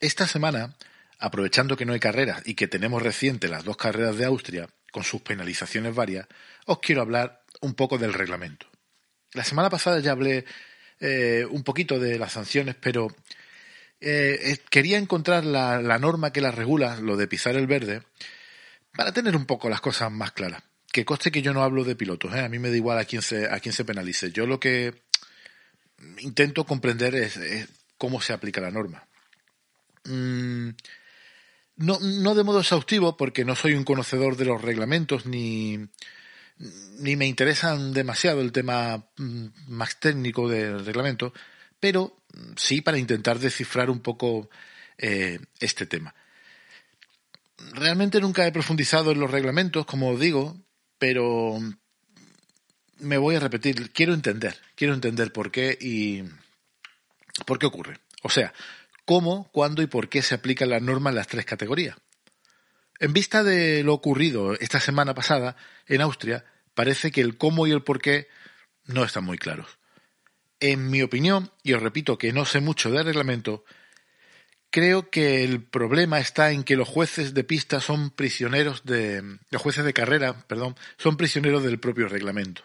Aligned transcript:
Esta 0.00 0.26
semana, 0.26 0.76
aprovechando 1.18 1.76
que 1.76 1.84
no 1.84 1.92
hay 1.92 2.00
carreras 2.00 2.42
y 2.44 2.54
que 2.54 2.68
tenemos 2.68 3.02
reciente 3.02 3.48
las 3.48 3.64
dos 3.64 3.76
carreras 3.76 4.16
de 4.16 4.24
Austria, 4.24 4.68
con 4.92 5.04
sus 5.04 5.22
penalizaciones 5.22 5.94
varias, 5.94 6.26
os 6.66 6.78
quiero 6.78 7.02
hablar 7.02 7.42
un 7.60 7.74
poco 7.74 7.98
del 7.98 8.14
reglamento. 8.14 8.66
La 9.32 9.44
semana 9.44 9.68
pasada 9.68 10.00
ya 10.00 10.12
hablé 10.12 10.44
eh, 11.00 11.46
un 11.50 11.62
poquito 11.62 11.98
de 11.98 12.18
las 12.18 12.32
sanciones, 12.32 12.74
pero 12.74 13.08
eh, 14.00 14.58
quería 14.70 14.98
encontrar 14.98 15.44
la, 15.44 15.98
norma 15.98 16.32
que 16.32 16.40
las 16.40 16.54
regula, 16.54 16.96
lo 17.00 17.16
de 17.16 17.28
pisar 17.28 17.56
el 17.56 17.66
verde, 17.66 18.02
para 18.92 19.12
tener 19.12 19.36
un 19.36 19.46
poco 19.46 19.68
las 19.68 19.80
cosas 19.80 20.10
más 20.10 20.32
claras. 20.32 20.62
Que 20.90 21.04
coste 21.04 21.30
que 21.30 21.42
yo 21.42 21.52
no 21.52 21.62
hablo 21.62 21.84
de 21.84 21.96
pilotos, 21.96 22.34
¿eh? 22.34 22.40
a 22.40 22.48
mí 22.48 22.58
me 22.58 22.70
da 22.70 22.76
igual 22.76 22.98
a 22.98 23.04
quién 23.04 23.22
se, 23.22 23.46
a 23.46 23.60
quién 23.60 23.74
se 23.74 23.84
penalice. 23.84 24.32
Yo 24.32 24.46
lo 24.46 24.58
que 24.58 25.02
intento 26.18 26.64
comprender 26.64 27.14
es, 27.14 27.38
cómo 27.98 28.20
se 28.20 28.32
aplica 28.32 28.60
la 28.60 28.70
norma. 28.70 29.06
Mm, 30.08 30.70
no, 31.76 31.98
no 32.00 32.34
de 32.34 32.44
modo 32.44 32.60
exhaustivo, 32.60 33.16
porque 33.16 33.44
no 33.44 33.54
soy 33.54 33.74
un 33.74 33.84
conocedor 33.84 34.36
de 34.36 34.46
los 34.46 34.60
reglamentos 34.60 35.26
ni, 35.26 35.78
ni 36.98 37.16
me 37.16 37.26
interesan 37.26 37.92
demasiado 37.92 38.40
el 38.40 38.52
tema 38.52 39.06
mm, 39.16 39.46
más 39.68 40.00
técnico 40.00 40.48
del 40.48 40.84
reglamento, 40.84 41.32
pero 41.78 42.16
sí 42.56 42.80
para 42.80 42.98
intentar 42.98 43.38
descifrar 43.38 43.90
un 43.90 44.00
poco 44.00 44.50
eh, 44.96 45.38
este 45.60 45.86
tema. 45.86 46.14
Realmente 47.74 48.20
nunca 48.20 48.46
he 48.46 48.52
profundizado 48.52 49.12
en 49.12 49.20
los 49.20 49.30
reglamentos, 49.30 49.86
como 49.86 50.16
digo, 50.16 50.56
pero 50.98 51.58
me 52.98 53.18
voy 53.18 53.36
a 53.36 53.40
repetir, 53.40 53.90
quiero 53.92 54.14
entender, 54.14 54.60
quiero 54.74 54.94
entender 54.94 55.32
por 55.32 55.50
qué 55.50 55.76
y 55.80 56.24
por 57.46 57.58
qué 57.58 57.66
ocurre. 57.66 57.98
O 58.22 58.30
sea, 58.30 58.52
cómo, 59.08 59.48
cuándo 59.52 59.80
y 59.80 59.86
por 59.86 60.10
qué 60.10 60.20
se 60.20 60.34
aplican 60.34 60.68
las 60.68 60.82
normas 60.82 61.12
en 61.12 61.16
las 61.16 61.28
tres 61.28 61.46
categorías. 61.46 61.96
En 62.98 63.14
vista 63.14 63.42
de 63.42 63.82
lo 63.82 63.94
ocurrido 63.94 64.52
esta 64.60 64.80
semana 64.80 65.14
pasada 65.14 65.56
en 65.86 66.02
Austria, 66.02 66.44
parece 66.74 67.10
que 67.10 67.22
el 67.22 67.38
cómo 67.38 67.66
y 67.66 67.70
el 67.70 67.82
por 67.82 68.02
qué 68.02 68.28
no 68.84 69.04
están 69.04 69.24
muy 69.24 69.38
claros. 69.38 69.78
En 70.60 70.90
mi 70.90 71.00
opinión, 71.00 71.50
y 71.62 71.72
os 71.72 71.82
repito 71.82 72.18
que 72.18 72.34
no 72.34 72.44
sé 72.44 72.60
mucho 72.60 72.90
del 72.90 73.06
reglamento, 73.06 73.64
creo 74.68 75.08
que 75.08 75.42
el 75.42 75.62
problema 75.62 76.20
está 76.20 76.50
en 76.50 76.62
que 76.62 76.76
los 76.76 76.86
jueces 76.86 77.32
de 77.32 77.44
pista 77.44 77.80
son 77.80 78.10
prisioneros 78.10 78.84
de. 78.84 79.38
los 79.48 79.62
jueces 79.62 79.86
de 79.86 79.94
carrera, 79.94 80.46
perdón, 80.46 80.76
son 80.98 81.16
prisioneros 81.16 81.62
del 81.62 81.80
propio 81.80 82.08
reglamento. 82.08 82.60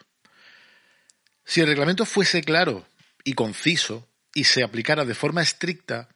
Si 1.46 1.62
el 1.62 1.68
reglamento 1.68 2.04
fuese 2.04 2.42
claro 2.42 2.86
y 3.24 3.32
conciso 3.32 4.06
y 4.34 4.44
se 4.44 4.62
aplicara 4.62 5.06
de 5.06 5.14
forma 5.14 5.40
estricta, 5.40 6.10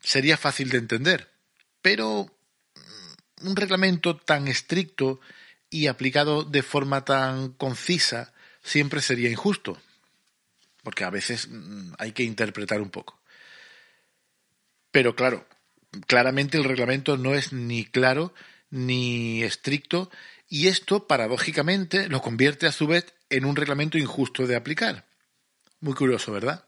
sería 0.00 0.36
fácil 0.36 0.70
de 0.70 0.78
entender. 0.78 1.30
Pero 1.82 2.26
mm, 2.74 3.48
un 3.48 3.56
reglamento 3.56 4.16
tan 4.16 4.48
estricto 4.48 5.20
y 5.70 5.86
aplicado 5.86 6.44
de 6.44 6.62
forma 6.62 7.04
tan 7.04 7.52
concisa 7.52 8.32
siempre 8.62 9.00
sería 9.00 9.30
injusto, 9.30 9.80
porque 10.82 11.04
a 11.04 11.10
veces 11.10 11.48
mm, 11.48 11.92
hay 11.98 12.12
que 12.12 12.22
interpretar 12.22 12.80
un 12.80 12.90
poco. 12.90 13.20
Pero 14.90 15.14
claro, 15.14 15.46
claramente 16.06 16.56
el 16.56 16.64
reglamento 16.64 17.16
no 17.16 17.34
es 17.34 17.52
ni 17.52 17.84
claro 17.84 18.32
ni 18.70 19.42
estricto 19.42 20.10
y 20.48 20.68
esto, 20.68 21.06
paradójicamente, 21.06 22.08
lo 22.08 22.22
convierte 22.22 22.66
a 22.66 22.72
su 22.72 22.86
vez 22.86 23.14
en 23.28 23.44
un 23.44 23.56
reglamento 23.56 23.98
injusto 23.98 24.46
de 24.46 24.56
aplicar. 24.56 25.06
Muy 25.80 25.94
curioso, 25.94 26.32
¿verdad? 26.32 26.64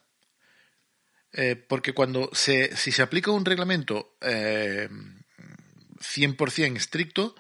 Eh, 1.33 1.57
porque 1.57 1.93
cuando 1.95 2.31
se, 2.33 2.77
si 2.77 2.91
se 2.91 3.03
aplica 3.03 3.31
un 3.31 3.45
reglamento 3.45 4.17
eh, 4.21 4.89
100% 6.01 6.77
estricto, 6.77 7.35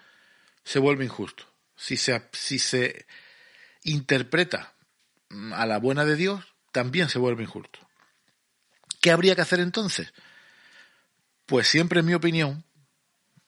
se 0.64 0.78
vuelve 0.78 1.04
injusto. 1.04 1.44
Si 1.76 1.96
se, 1.96 2.22
si 2.32 2.58
se 2.58 3.06
interpreta 3.82 4.74
a 5.52 5.66
la 5.66 5.78
buena 5.78 6.04
de 6.04 6.16
Dios, 6.16 6.44
también 6.72 7.08
se 7.08 7.18
vuelve 7.18 7.42
injusto. 7.42 7.80
¿Qué 9.00 9.10
habría 9.10 9.34
que 9.34 9.42
hacer 9.42 9.60
entonces? 9.60 10.12
Pues 11.46 11.66
siempre 11.66 12.00
en 12.00 12.06
mi 12.06 12.14
opinión, 12.14 12.64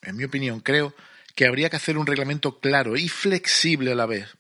en 0.01 0.17
mi 0.17 0.25
opinión, 0.25 0.61
creo 0.61 0.95
que 1.35 1.47
habría 1.47 1.71
que 1.71 1.77
hacer 1.77 1.99
un 1.99 2.07
reglamento 2.07 2.59
claro 2.59 2.97
y 2.97 3.09
flexible 3.09 3.93
a 3.93 3.95
la 3.95 4.07
vez 4.07 4.37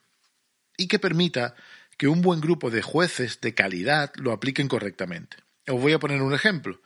y 0.77 0.89
que 0.89 0.99
permita 0.99 1.55
que 1.97 2.09
un 2.09 2.23
buen 2.23 2.41
grupo 2.41 2.71
de 2.71 2.83
jueces 2.83 3.41
de 3.41 3.55
calidad 3.55 4.13
lo 4.17 4.33
apliquen 4.33 4.69
correctamente. 4.69 5.37
Os 5.69 5.81
voy 5.81 5.93
a 5.93 5.99
poner 5.99 6.23
un 6.23 6.35
ejemplo. 6.35 6.81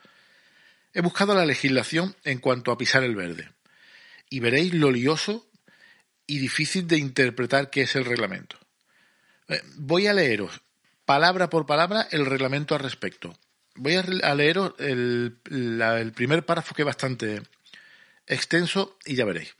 He 0.93 1.01
buscado 1.01 1.35
la 1.35 1.45
legislación 1.45 2.15
en 2.23 2.39
cuanto 2.39 2.71
a 2.71 2.77
pisar 2.77 3.03
el 3.03 3.15
verde 3.15 3.51
y 4.29 4.39
veréis 4.39 4.73
lo 4.73 4.91
lioso 4.91 5.49
y 6.25 6.39
difícil 6.39 6.87
de 6.87 6.97
interpretar 6.97 7.69
que 7.69 7.81
es 7.81 7.95
el 7.95 8.05
reglamento. 8.05 8.57
Eh, 9.47 9.61
voy 9.77 10.07
a 10.07 10.13
leeros 10.13 10.61
palabra 11.05 11.49
por 11.49 11.65
palabra 11.65 12.07
el 12.11 12.25
reglamento 12.25 12.75
al 12.75 12.81
respecto. 12.81 13.39
Voy 13.75 13.95
a 13.95 14.35
leeros 14.35 14.73
el, 14.79 15.39
el 15.49 16.11
primer 16.11 16.45
párrafo 16.45 16.75
que 16.75 16.81
es 16.81 16.85
bastante 16.85 17.41
extenso 18.25 18.97
y 19.05 19.15
ya 19.15 19.23
veréis. 19.23 19.55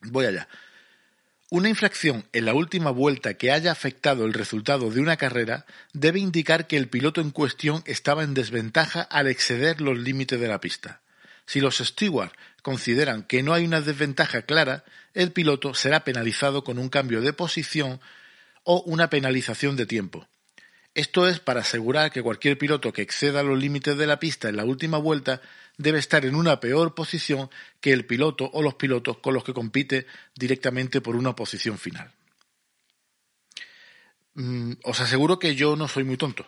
Voy 0.00 0.24
allá. 0.24 0.48
Una 1.48 1.68
infracción 1.68 2.24
en 2.32 2.44
la 2.44 2.54
última 2.54 2.90
vuelta 2.90 3.34
que 3.34 3.52
haya 3.52 3.70
afectado 3.70 4.24
el 4.24 4.32
resultado 4.32 4.90
de 4.90 5.00
una 5.00 5.16
carrera 5.16 5.64
debe 5.92 6.18
indicar 6.18 6.66
que 6.66 6.76
el 6.76 6.88
piloto 6.88 7.20
en 7.20 7.30
cuestión 7.30 7.84
estaba 7.86 8.24
en 8.24 8.34
desventaja 8.34 9.02
al 9.02 9.28
exceder 9.28 9.80
los 9.80 9.96
límites 9.96 10.40
de 10.40 10.48
la 10.48 10.60
pista. 10.60 11.02
Si 11.46 11.60
los 11.60 11.78
stewards 11.78 12.34
consideran 12.62 13.22
que 13.22 13.44
no 13.44 13.54
hay 13.54 13.64
una 13.64 13.80
desventaja 13.80 14.42
clara, 14.42 14.82
el 15.14 15.30
piloto 15.30 15.72
será 15.74 16.02
penalizado 16.02 16.64
con 16.64 16.80
un 16.80 16.88
cambio 16.88 17.20
de 17.20 17.32
posición 17.32 18.00
o 18.64 18.82
una 18.82 19.08
penalización 19.08 19.76
de 19.76 19.86
tiempo. 19.86 20.26
Esto 20.96 21.28
es 21.28 21.40
para 21.40 21.60
asegurar 21.60 22.10
que 22.10 22.22
cualquier 22.22 22.56
piloto 22.56 22.90
que 22.90 23.02
exceda 23.02 23.42
los 23.42 23.58
límites 23.58 23.98
de 23.98 24.06
la 24.06 24.18
pista 24.18 24.48
en 24.48 24.56
la 24.56 24.64
última 24.64 24.96
vuelta 24.96 25.42
debe 25.76 25.98
estar 25.98 26.24
en 26.24 26.34
una 26.34 26.58
peor 26.58 26.94
posición 26.94 27.50
que 27.82 27.92
el 27.92 28.06
piloto 28.06 28.48
o 28.50 28.62
los 28.62 28.76
pilotos 28.76 29.18
con 29.18 29.34
los 29.34 29.44
que 29.44 29.52
compite 29.52 30.06
directamente 30.34 31.02
por 31.02 31.14
una 31.14 31.36
posición 31.36 31.76
final. 31.76 32.10
Mm, 34.36 34.72
os 34.84 34.98
aseguro 35.00 35.38
que 35.38 35.54
yo 35.54 35.76
no 35.76 35.86
soy 35.86 36.04
muy 36.04 36.16
tonto 36.16 36.46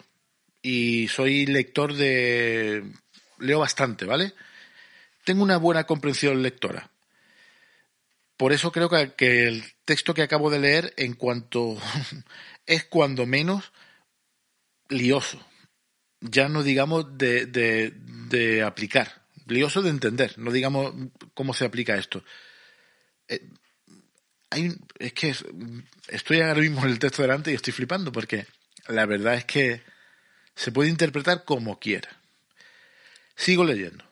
y 0.63 1.09
soy 1.09 1.45
lector 1.45 1.93
de... 1.93 2.91
leo 3.41 3.59
bastante, 3.59 4.07
¿vale? 4.07 4.33
Tengo 5.25 5.43
una 5.43 5.59
buena 5.59 5.85
comprensión 5.85 6.43
lectora. 6.43 6.91
Por 8.39 8.55
eso 8.55 8.73
creo 8.73 8.89
que 8.89 9.47
el 9.47 9.63
texto 9.85 10.15
que 10.15 10.23
acabo 10.23 10.49
de 10.49 10.59
leer 10.59 10.95
en 10.97 11.13
cuanto 11.13 11.77
es 12.67 12.85
cuando 12.85 13.27
menos 13.27 13.73
lioso. 14.89 15.45
Ya 16.21 16.49
no 16.49 16.63
digamos 16.63 17.17
de, 17.17 17.47
de, 17.47 18.63
aplicar. 18.63 19.27
Lioso 19.47 19.83
de 19.83 19.91
entender. 19.91 20.39
No 20.39 20.51
digamos 20.51 20.95
cómo 21.35 21.55
se 21.55 21.65
aplica 21.65 21.97
esto. 21.97 22.25
Eh, 23.29 23.49
hay, 24.51 24.75
es 24.99 25.13
que 25.13 25.35
estoy 26.09 26.41
ahora 26.41 26.61
mismo 26.61 26.83
en 26.85 26.91
el 26.91 26.99
texto 26.99 27.23
delante 27.23 27.53
y 27.53 27.55
estoy 27.55 27.73
flipando 27.73 28.11
porque 28.11 28.47
la 28.89 29.07
verdad 29.07 29.35
es 29.35 29.45
que 29.45 29.83
se 30.55 30.73
puede 30.73 30.91
interpretar 30.91 31.45
como 31.45 31.79
quiera. 31.79 32.09
Sigo 33.37 33.65
leyendo. 33.65 34.05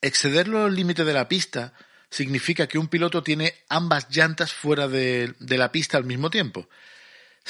Exceder 0.00 0.48
los 0.48 0.72
límites 0.72 1.04
de 1.04 1.12
la 1.12 1.28
pista 1.28 1.74
significa 2.08 2.66
que 2.66 2.78
un 2.78 2.88
piloto 2.88 3.22
tiene 3.22 3.54
ambas 3.68 4.08
llantas 4.08 4.52
fuera 4.52 4.88
de, 4.88 5.34
de 5.38 5.58
la 5.58 5.70
pista 5.70 5.98
al 5.98 6.04
mismo 6.04 6.30
tiempo. 6.30 6.68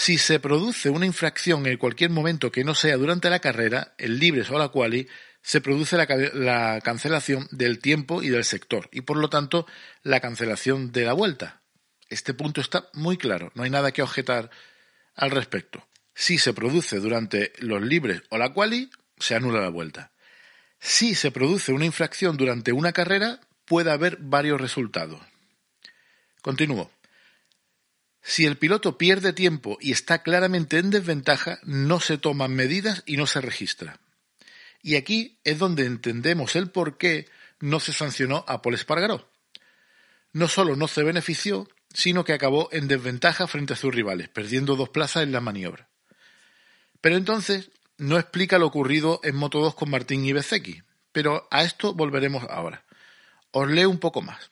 Si 0.00 0.16
se 0.16 0.40
produce 0.40 0.88
una 0.88 1.04
infracción 1.04 1.66
en 1.66 1.76
cualquier 1.76 2.08
momento 2.08 2.50
que 2.50 2.64
no 2.64 2.74
sea 2.74 2.96
durante 2.96 3.28
la 3.28 3.38
carrera, 3.38 3.92
el 3.98 4.18
libres 4.18 4.48
o 4.48 4.58
la 4.58 4.70
quali, 4.70 5.06
se 5.42 5.60
produce 5.60 5.98
la, 5.98 6.80
cancelación 6.80 7.46
del 7.50 7.80
tiempo 7.80 8.22
y 8.22 8.30
del 8.30 8.44
sector, 8.44 8.88
y 8.92 9.02
por 9.02 9.18
lo 9.18 9.28
tanto 9.28 9.66
la 10.02 10.20
cancelación 10.20 10.90
de 10.90 11.04
la 11.04 11.12
vuelta. 11.12 11.60
Este 12.08 12.32
punto 12.32 12.62
está 12.62 12.88
muy 12.94 13.18
claro, 13.18 13.52
no 13.54 13.62
hay 13.62 13.68
nada 13.68 13.92
que 13.92 14.00
objetar 14.00 14.48
al 15.16 15.32
respecto. 15.32 15.86
Si 16.14 16.38
se 16.38 16.54
produce 16.54 16.96
durante 16.98 17.52
los 17.58 17.82
libres 17.82 18.22
o 18.30 18.38
la 18.38 18.54
quali, 18.54 18.88
se 19.18 19.34
anula 19.34 19.60
la 19.60 19.68
vuelta. 19.68 20.12
Si 20.78 21.14
se 21.14 21.30
produce 21.30 21.72
una 21.72 21.84
infracción 21.84 22.38
durante 22.38 22.72
una 22.72 22.94
carrera, 22.94 23.40
puede 23.66 23.90
haber 23.90 24.16
varios 24.18 24.62
resultados. 24.62 25.20
Continúo. 26.40 26.90
Si 28.22 28.44
el 28.44 28.56
piloto 28.56 28.98
pierde 28.98 29.32
tiempo 29.32 29.78
y 29.80 29.92
está 29.92 30.22
claramente 30.22 30.78
en 30.78 30.90
desventaja, 30.90 31.58
no 31.64 32.00
se 32.00 32.18
toman 32.18 32.54
medidas 32.54 33.02
y 33.06 33.16
no 33.16 33.26
se 33.26 33.40
registra. 33.40 34.00
Y 34.82 34.96
aquí 34.96 35.38
es 35.44 35.58
donde 35.58 35.86
entendemos 35.86 36.56
el 36.56 36.70
por 36.70 36.98
qué 36.98 37.28
no 37.60 37.80
se 37.80 37.92
sancionó 37.92 38.44
a 38.48 38.62
Paul 38.62 38.74
Espargaró. 38.74 39.30
No 40.32 40.48
solo 40.48 40.76
no 40.76 40.88
se 40.88 41.02
benefició, 41.02 41.68
sino 41.92 42.24
que 42.24 42.32
acabó 42.32 42.68
en 42.72 42.88
desventaja 42.88 43.46
frente 43.46 43.72
a 43.72 43.76
sus 43.76 43.94
rivales, 43.94 44.28
perdiendo 44.28 44.76
dos 44.76 44.90
plazas 44.90 45.24
en 45.24 45.32
la 45.32 45.40
maniobra. 45.40 45.88
Pero 47.00 47.16
entonces 47.16 47.70
no 47.98 48.18
explica 48.18 48.58
lo 48.58 48.66
ocurrido 48.66 49.20
en 49.24 49.36
Moto 49.36 49.60
2 49.60 49.74
con 49.74 49.90
Martín 49.90 50.24
y 50.24 50.32
Bezeki. 50.32 50.82
pero 51.12 51.48
a 51.50 51.64
esto 51.64 51.92
volveremos 51.92 52.44
ahora. 52.48 52.84
Os 53.50 53.68
leo 53.68 53.90
un 53.90 53.98
poco 53.98 54.22
más. 54.22 54.50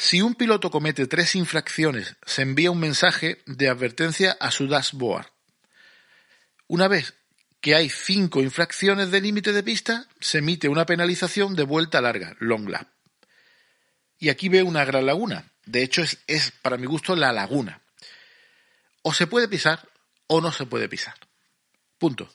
Si 0.00 0.22
un 0.22 0.36
piloto 0.36 0.70
comete 0.70 1.08
tres 1.08 1.34
infracciones, 1.34 2.14
se 2.24 2.42
envía 2.42 2.70
un 2.70 2.78
mensaje 2.78 3.42
de 3.46 3.68
advertencia 3.68 4.36
a 4.38 4.52
su 4.52 4.68
dashboard. 4.68 5.26
Una 6.68 6.86
vez 6.86 7.14
que 7.60 7.74
hay 7.74 7.90
cinco 7.90 8.40
infracciones 8.40 9.10
de 9.10 9.20
límite 9.20 9.52
de 9.52 9.64
pista, 9.64 10.06
se 10.20 10.38
emite 10.38 10.68
una 10.68 10.86
penalización 10.86 11.56
de 11.56 11.64
vuelta 11.64 12.00
larga, 12.00 12.36
long 12.38 12.68
lap. 12.68 12.86
Y 14.20 14.28
aquí 14.28 14.48
veo 14.48 14.66
una 14.66 14.84
gran 14.84 15.04
laguna. 15.04 15.50
De 15.66 15.82
hecho, 15.82 16.02
es, 16.02 16.18
es 16.28 16.52
para 16.52 16.76
mi 16.76 16.86
gusto 16.86 17.16
la 17.16 17.32
laguna. 17.32 17.82
O 19.02 19.12
se 19.12 19.26
puede 19.26 19.48
pisar 19.48 19.88
o 20.28 20.40
no 20.40 20.52
se 20.52 20.66
puede 20.66 20.88
pisar. 20.88 21.16
Punto. 21.98 22.32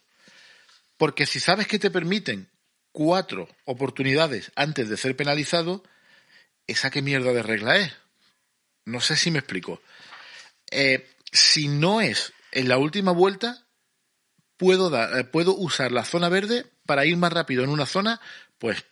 Porque 0.98 1.26
si 1.26 1.40
sabes 1.40 1.68
que 1.68 1.80
te 1.80 1.90
permiten 1.90 2.50
cuatro 2.92 3.48
oportunidades 3.64 4.52
antes 4.58 4.90
de 4.90 4.98
ser 4.98 5.16
penalizado, 5.16 5.82
¿esa 6.68 6.90
qué 6.90 7.02
mierda 7.02 7.34
de 7.34 7.44
regla 7.44 7.78
es? 7.78 7.94
No 8.86 9.02
sé 9.02 9.16
si 9.16 9.32
me 9.32 9.40
explico. 9.40 9.82
Eh, 10.72 11.08
si 11.32 11.68
no 11.68 12.02
es 12.02 12.34
en 12.52 12.68
la 12.68 12.78
última 12.78 13.12
vuelta, 13.12 13.66
puedo, 14.58 14.90
dar, 14.90 15.18
eh, 15.18 15.24
puedo 15.24 15.56
usar 15.56 15.92
la 15.92 16.06
zona 16.06 16.30
verde 16.30 16.66
para 16.86 17.06
ir 17.06 17.18
más 17.18 17.34
rápido 17.34 17.64
en 17.64 17.70
una 17.70 17.86
zona, 17.86 18.20
pues 18.58 18.86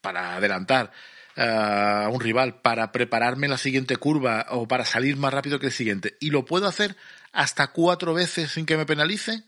para 0.00 0.36
adelantar 0.36 0.92
a 1.36 2.10
un 2.12 2.20
rival, 2.20 2.60
para 2.60 2.92
prepararme 2.92 3.48
la 3.48 3.56
siguiente 3.56 3.96
curva 3.96 4.46
o 4.50 4.68
para 4.68 4.84
salir 4.84 5.16
más 5.16 5.32
rápido 5.32 5.58
que 5.58 5.66
el 5.66 5.72
siguiente. 5.72 6.16
Y 6.20 6.30
lo 6.30 6.44
puedo 6.44 6.66
hacer 6.66 6.96
hasta 7.32 7.68
cuatro 7.68 8.12
veces 8.12 8.50
sin 8.50 8.66
que 8.66 8.76
me 8.76 8.84
penalicen. 8.84 9.46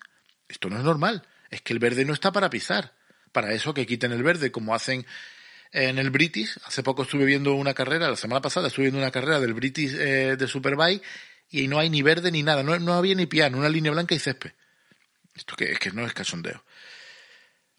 Esto 0.48 0.70
no 0.70 0.78
es 0.78 0.84
normal. 0.84 1.26
Es 1.50 1.60
que 1.60 1.74
el 1.74 1.80
verde 1.80 2.04
no 2.04 2.14
está 2.14 2.32
para 2.32 2.48
pisar 2.48 2.94
para 3.34 3.52
eso 3.52 3.74
que 3.74 3.84
quiten 3.84 4.12
el 4.12 4.22
verde, 4.22 4.52
como 4.52 4.74
hacen 4.76 5.04
en 5.74 5.98
el 5.98 6.10
British. 6.10 6.56
Hace 6.64 6.82
poco 6.82 7.02
estuve 7.02 7.24
viendo 7.24 7.54
una 7.54 7.74
carrera, 7.74 8.08
la 8.08 8.16
semana 8.16 8.40
pasada 8.40 8.68
estuve 8.68 8.84
viendo 8.84 9.00
una 9.00 9.10
carrera 9.10 9.40
del 9.40 9.52
British 9.52 9.94
eh, 9.94 10.36
de 10.36 10.48
Superbike 10.48 11.02
y 11.50 11.68
no 11.68 11.78
hay 11.78 11.90
ni 11.90 12.00
verde 12.00 12.30
ni 12.30 12.42
nada, 12.42 12.62
no, 12.62 12.78
no 12.78 12.94
había 12.94 13.14
ni 13.14 13.26
piano, 13.26 13.58
una 13.58 13.68
línea 13.68 13.92
blanca 13.92 14.14
y 14.14 14.18
césped. 14.18 14.52
Esto 15.34 15.56
que, 15.56 15.72
es 15.72 15.78
que 15.78 15.90
no 15.90 16.06
es 16.06 16.14
cachondeo. 16.14 16.64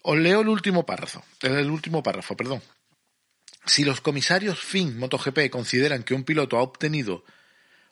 Os 0.02 0.18
leo 0.18 0.42
el 0.42 0.50
último 0.50 0.86
párrafo, 0.86 1.24
el 1.42 1.72
último 1.72 2.04
párrafo, 2.04 2.36
perdón. 2.36 2.62
Si 3.66 3.84
los 3.84 4.02
comisarios 4.02 4.60
FIN 4.60 5.00
MotoGP 5.00 5.50
consideran 5.50 6.04
que 6.04 6.14
un 6.14 6.24
piloto 6.24 6.58
ha 6.58 6.62
obtenido 6.62 7.24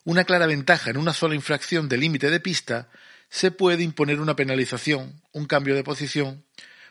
una 0.04 0.26
clara 0.26 0.46
ventaja 0.46 0.92
en 0.92 0.98
una 0.98 1.14
sola 1.14 1.34
infracción 1.34 1.88
de 1.88 1.98
límite 1.98 2.30
de 2.30 2.42
pista, 2.42 2.90
se 3.30 3.52
puede 3.52 3.84
imponer 3.84 4.20
una 4.20 4.36
penalización, 4.36 5.22
un 5.32 5.46
cambio 5.46 5.76
de 5.76 5.84
posición 5.84 6.44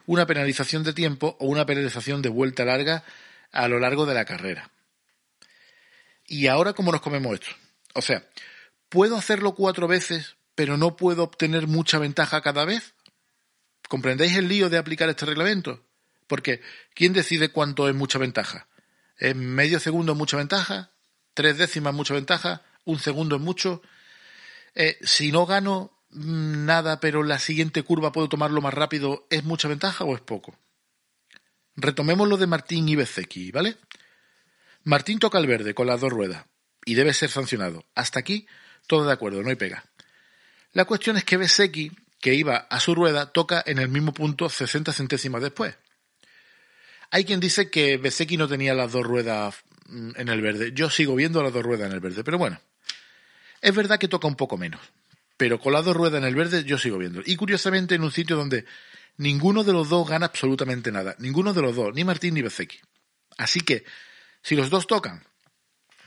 una 0.06 0.26
penalización 0.26 0.82
de 0.82 0.92
tiempo 0.92 1.36
o 1.40 1.46
una 1.46 1.66
penalización 1.66 2.22
de 2.22 2.28
vuelta 2.28 2.64
larga 2.64 3.04
a 3.50 3.68
lo 3.68 3.78
largo 3.78 4.06
de 4.06 4.14
la 4.14 4.24
carrera. 4.24 4.70
¿Y 6.26 6.46
ahora 6.46 6.72
cómo 6.72 6.92
nos 6.92 7.00
comemos 7.00 7.34
esto? 7.34 7.54
O 7.94 8.02
sea, 8.02 8.26
¿puedo 8.88 9.16
hacerlo 9.16 9.54
cuatro 9.54 9.86
veces, 9.86 10.36
pero 10.54 10.76
no 10.76 10.96
puedo 10.96 11.22
obtener 11.24 11.66
mucha 11.66 11.98
ventaja 11.98 12.40
cada 12.40 12.64
vez? 12.64 12.94
¿Comprendéis 13.88 14.36
el 14.36 14.48
lío 14.48 14.70
de 14.70 14.78
aplicar 14.78 15.08
este 15.08 15.26
reglamento? 15.26 15.84
Porque, 16.26 16.62
¿quién 16.94 17.12
decide 17.12 17.50
cuánto 17.50 17.88
es 17.88 17.94
mucha 17.94 18.18
ventaja? 18.18 18.68
¿Es 19.18 19.36
medio 19.36 19.78
segundo 19.78 20.14
mucha 20.14 20.36
ventaja? 20.36 20.90
¿Tres 21.34 21.58
décimas 21.58 21.92
mucha 21.92 22.14
ventaja? 22.14 22.62
¿Un 22.84 22.98
segundo 22.98 23.36
es 23.36 23.42
mucho? 23.42 23.82
Eh, 24.74 24.98
si 25.02 25.30
no 25.30 25.44
gano, 25.44 25.92
nada, 26.12 27.00
pero 27.00 27.22
la 27.22 27.38
siguiente 27.38 27.82
curva 27.82 28.12
puedo 28.12 28.28
tomarlo 28.28 28.60
más 28.60 28.74
rápido, 28.74 29.26
¿es 29.30 29.44
mucha 29.44 29.68
ventaja 29.68 30.04
o 30.04 30.14
es 30.14 30.20
poco? 30.20 30.58
Retomemos 31.74 32.28
lo 32.28 32.36
de 32.36 32.46
Martín 32.46 32.88
y 32.88 32.96
Bezeki, 32.96 33.50
¿vale? 33.50 33.76
Martín 34.84 35.18
toca 35.18 35.38
el 35.38 35.46
verde 35.46 35.74
con 35.74 35.86
las 35.86 36.00
dos 36.00 36.12
ruedas 36.12 36.44
y 36.84 36.94
debe 36.94 37.14
ser 37.14 37.30
sancionado. 37.30 37.86
Hasta 37.94 38.18
aquí, 38.18 38.46
todo 38.86 39.06
de 39.06 39.12
acuerdo, 39.12 39.42
no 39.42 39.48
hay 39.48 39.56
pega. 39.56 39.84
La 40.72 40.84
cuestión 40.84 41.16
es 41.16 41.24
que 41.24 41.36
Bezeki, 41.36 41.92
que 42.20 42.34
iba 42.34 42.56
a 42.56 42.80
su 42.80 42.94
rueda, 42.94 43.32
toca 43.32 43.62
en 43.64 43.78
el 43.78 43.88
mismo 43.88 44.12
punto 44.12 44.48
60 44.48 44.92
centésimas 44.92 45.42
después. 45.42 45.76
Hay 47.10 47.24
quien 47.24 47.40
dice 47.40 47.70
que 47.70 47.96
Bezeki 47.96 48.36
no 48.36 48.48
tenía 48.48 48.74
las 48.74 48.92
dos 48.92 49.04
ruedas 49.04 49.56
mm, 49.86 50.12
en 50.16 50.28
el 50.28 50.40
verde. 50.40 50.72
Yo 50.74 50.90
sigo 50.90 51.14
viendo 51.14 51.42
las 51.42 51.52
dos 51.52 51.62
ruedas 51.62 51.88
en 51.88 51.94
el 51.94 52.00
verde, 52.00 52.24
pero 52.24 52.38
bueno. 52.38 52.60
Es 53.60 53.74
verdad 53.74 53.98
que 53.98 54.08
toca 54.08 54.26
un 54.26 54.34
poco 54.34 54.56
menos 54.58 54.80
pero 55.36 55.60
colado 55.60 55.92
rueda 55.92 56.18
en 56.18 56.24
el 56.24 56.34
verde 56.34 56.64
yo 56.64 56.78
sigo 56.78 56.98
viendo. 56.98 57.22
Y 57.24 57.36
curiosamente 57.36 57.94
en 57.94 58.02
un 58.02 58.12
sitio 58.12 58.36
donde 58.36 58.64
ninguno 59.16 59.64
de 59.64 59.72
los 59.72 59.88
dos 59.88 60.08
gana 60.08 60.26
absolutamente 60.26 60.92
nada. 60.92 61.16
Ninguno 61.18 61.52
de 61.52 61.62
los 61.62 61.76
dos, 61.76 61.94
ni 61.94 62.04
Martín 62.04 62.34
ni 62.34 62.42
Bezeki. 62.42 62.80
Así 63.38 63.60
que, 63.60 63.84
si 64.42 64.56
los 64.56 64.70
dos 64.70 64.86
tocan, 64.86 65.24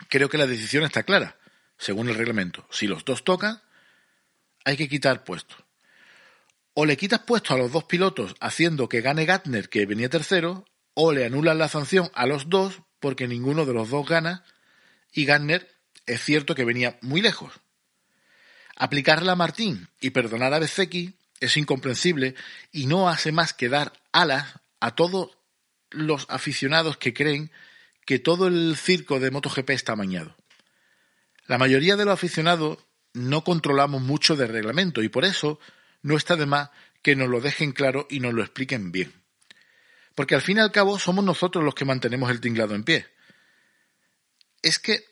creo 0.09 0.29
que 0.29 0.37
la 0.37 0.47
decisión 0.47 0.83
está 0.83 1.03
clara, 1.03 1.37
según 1.77 2.09
el 2.09 2.15
reglamento. 2.15 2.67
Si 2.69 2.87
los 2.87 3.05
dos 3.05 3.23
tocan, 3.23 3.61
hay 4.63 4.77
que 4.77 4.87
quitar 4.87 5.23
puestos. 5.23 5.57
O 6.73 6.85
le 6.85 6.97
quitas 6.97 7.21
puestos 7.21 7.51
a 7.51 7.57
los 7.57 7.71
dos 7.71 7.85
pilotos 7.85 8.35
haciendo 8.41 8.89
que 8.89 9.01
gane 9.01 9.25
Gatner, 9.25 9.69
que 9.69 9.85
venía 9.85 10.09
tercero, 10.09 10.65
o 10.93 11.11
le 11.11 11.25
anulan 11.25 11.57
la 11.57 11.69
sanción 11.69 12.09
a 12.13 12.25
los 12.25 12.49
dos 12.49 12.81
porque 12.99 13.27
ninguno 13.27 13.65
de 13.65 13.73
los 13.73 13.89
dos 13.89 14.07
gana 14.07 14.43
y 15.13 15.25
Gatner 15.25 15.69
es 16.05 16.21
cierto 16.23 16.55
que 16.55 16.65
venía 16.65 16.97
muy 17.01 17.21
lejos. 17.21 17.53
Aplicarla 18.75 19.33
a 19.33 19.35
Martín 19.35 19.87
y 20.01 20.09
perdonar 20.09 20.53
a 20.53 20.59
Bezeki 20.59 21.17
es 21.39 21.57
incomprensible 21.57 22.35
y 22.71 22.87
no 22.87 23.09
hace 23.09 23.31
más 23.31 23.53
que 23.53 23.69
dar 23.69 23.93
alas 24.11 24.59
a 24.79 24.95
todos 24.95 25.37
los 25.89 26.25
aficionados 26.29 26.97
que 26.97 27.13
creen 27.13 27.51
que 28.05 28.19
todo 28.19 28.47
el 28.47 28.75
circo 28.75 29.19
de 29.19 29.31
MotoGP 29.31 29.71
está 29.71 29.93
amañado. 29.93 30.35
La 31.47 31.57
mayoría 31.57 31.95
de 31.95 32.05
los 32.05 32.13
aficionados 32.13 32.79
no 33.13 33.43
controlamos 33.43 34.01
mucho 34.01 34.35
de 34.35 34.47
reglamento 34.47 35.01
y 35.01 35.09
por 35.09 35.25
eso 35.25 35.59
no 36.01 36.17
está 36.17 36.35
de 36.35 36.45
más 36.45 36.69
que 37.01 37.15
nos 37.15 37.29
lo 37.29 37.39
dejen 37.39 37.71
claro 37.71 38.07
y 38.09 38.19
nos 38.19 38.33
lo 38.33 38.41
expliquen 38.41 38.91
bien. 38.91 39.13
Porque 40.15 40.35
al 40.35 40.41
fin 40.41 40.57
y 40.57 40.61
al 40.61 40.71
cabo 40.71 40.99
somos 40.99 41.23
nosotros 41.23 41.63
los 41.63 41.75
que 41.75 41.85
mantenemos 41.85 42.29
el 42.31 42.41
tinglado 42.41 42.75
en 42.75 42.83
pie. 42.83 43.07
Es 44.61 44.79
que 44.79 45.05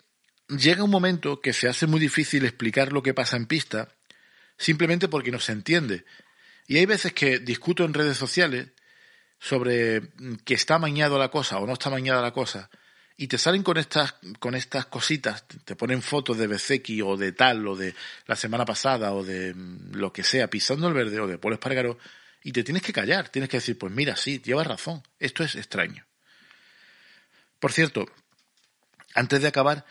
llega 0.58 0.84
un 0.84 0.90
momento 0.90 1.42
que 1.42 1.54
se 1.54 1.68
hace 1.68 1.88
muy 1.88 2.00
difícil 2.00 2.46
explicar 2.46 2.92
lo 2.92 3.04
que 3.04 3.14
pasa 3.14 3.38
en 3.38 3.46
pista 3.46 3.90
simplemente 4.58 5.08
porque 5.08 5.32
no 5.32 5.40
se 5.40 5.52
entiende. 5.52 6.06
Y 6.68 6.78
hay 6.78 6.86
veces 6.86 7.14
que 7.14 7.40
discuto 7.40 7.84
en 7.84 7.94
redes 7.94 8.18
sociales 8.18 8.68
sobre 9.40 10.02
que 10.46 10.54
está 10.54 10.76
amañado 10.76 11.20
la 11.20 11.30
cosa 11.30 11.60
o 11.60 11.68
no 11.68 11.74
está 11.74 11.90
amañada 11.90 12.22
la 12.22 12.32
cosa 12.32 12.70
y 13.18 13.28
te 13.28 13.38
salen 13.38 13.62
con 13.62 13.78
estas 13.78 14.16
con 14.40 14.56
estas 14.56 14.86
cositas, 14.86 15.46
te 15.48 15.76
ponen 15.76 16.02
fotos 16.02 16.38
de 16.38 16.48
Bezeki 16.48 17.02
o 17.02 17.18
de 17.18 17.34
tal 17.34 17.68
o 17.68 17.76
de 17.76 17.94
la 18.26 18.36
semana 18.36 18.66
pasada 18.66 19.14
o 19.14 19.24
de 19.24 19.54
mm, 19.54 19.96
lo 19.96 20.14
que 20.14 20.24
sea 20.24 20.50
pisando 20.50 20.88
el 20.88 20.94
verde 20.94 21.20
o 21.20 21.28
de 21.28 21.38
Paul 21.38 21.54
Espargaro 21.54 21.98
y 22.44 22.52
te 22.52 22.64
tienes 22.64 22.84
que 22.84 22.94
callar, 22.94 23.30
tienes 23.30 23.50
que 23.50 23.58
decir, 23.58 23.78
pues 23.78 23.92
mira, 23.94 24.16
sí, 24.16 24.42
llevas 24.42 24.68
razón, 24.68 25.04
esto 25.20 25.44
es 25.44 25.56
extraño. 25.56 26.06
Por 27.60 27.72
cierto, 27.72 28.06
antes 29.14 29.42
de 29.42 29.48
acabar, 29.48 29.86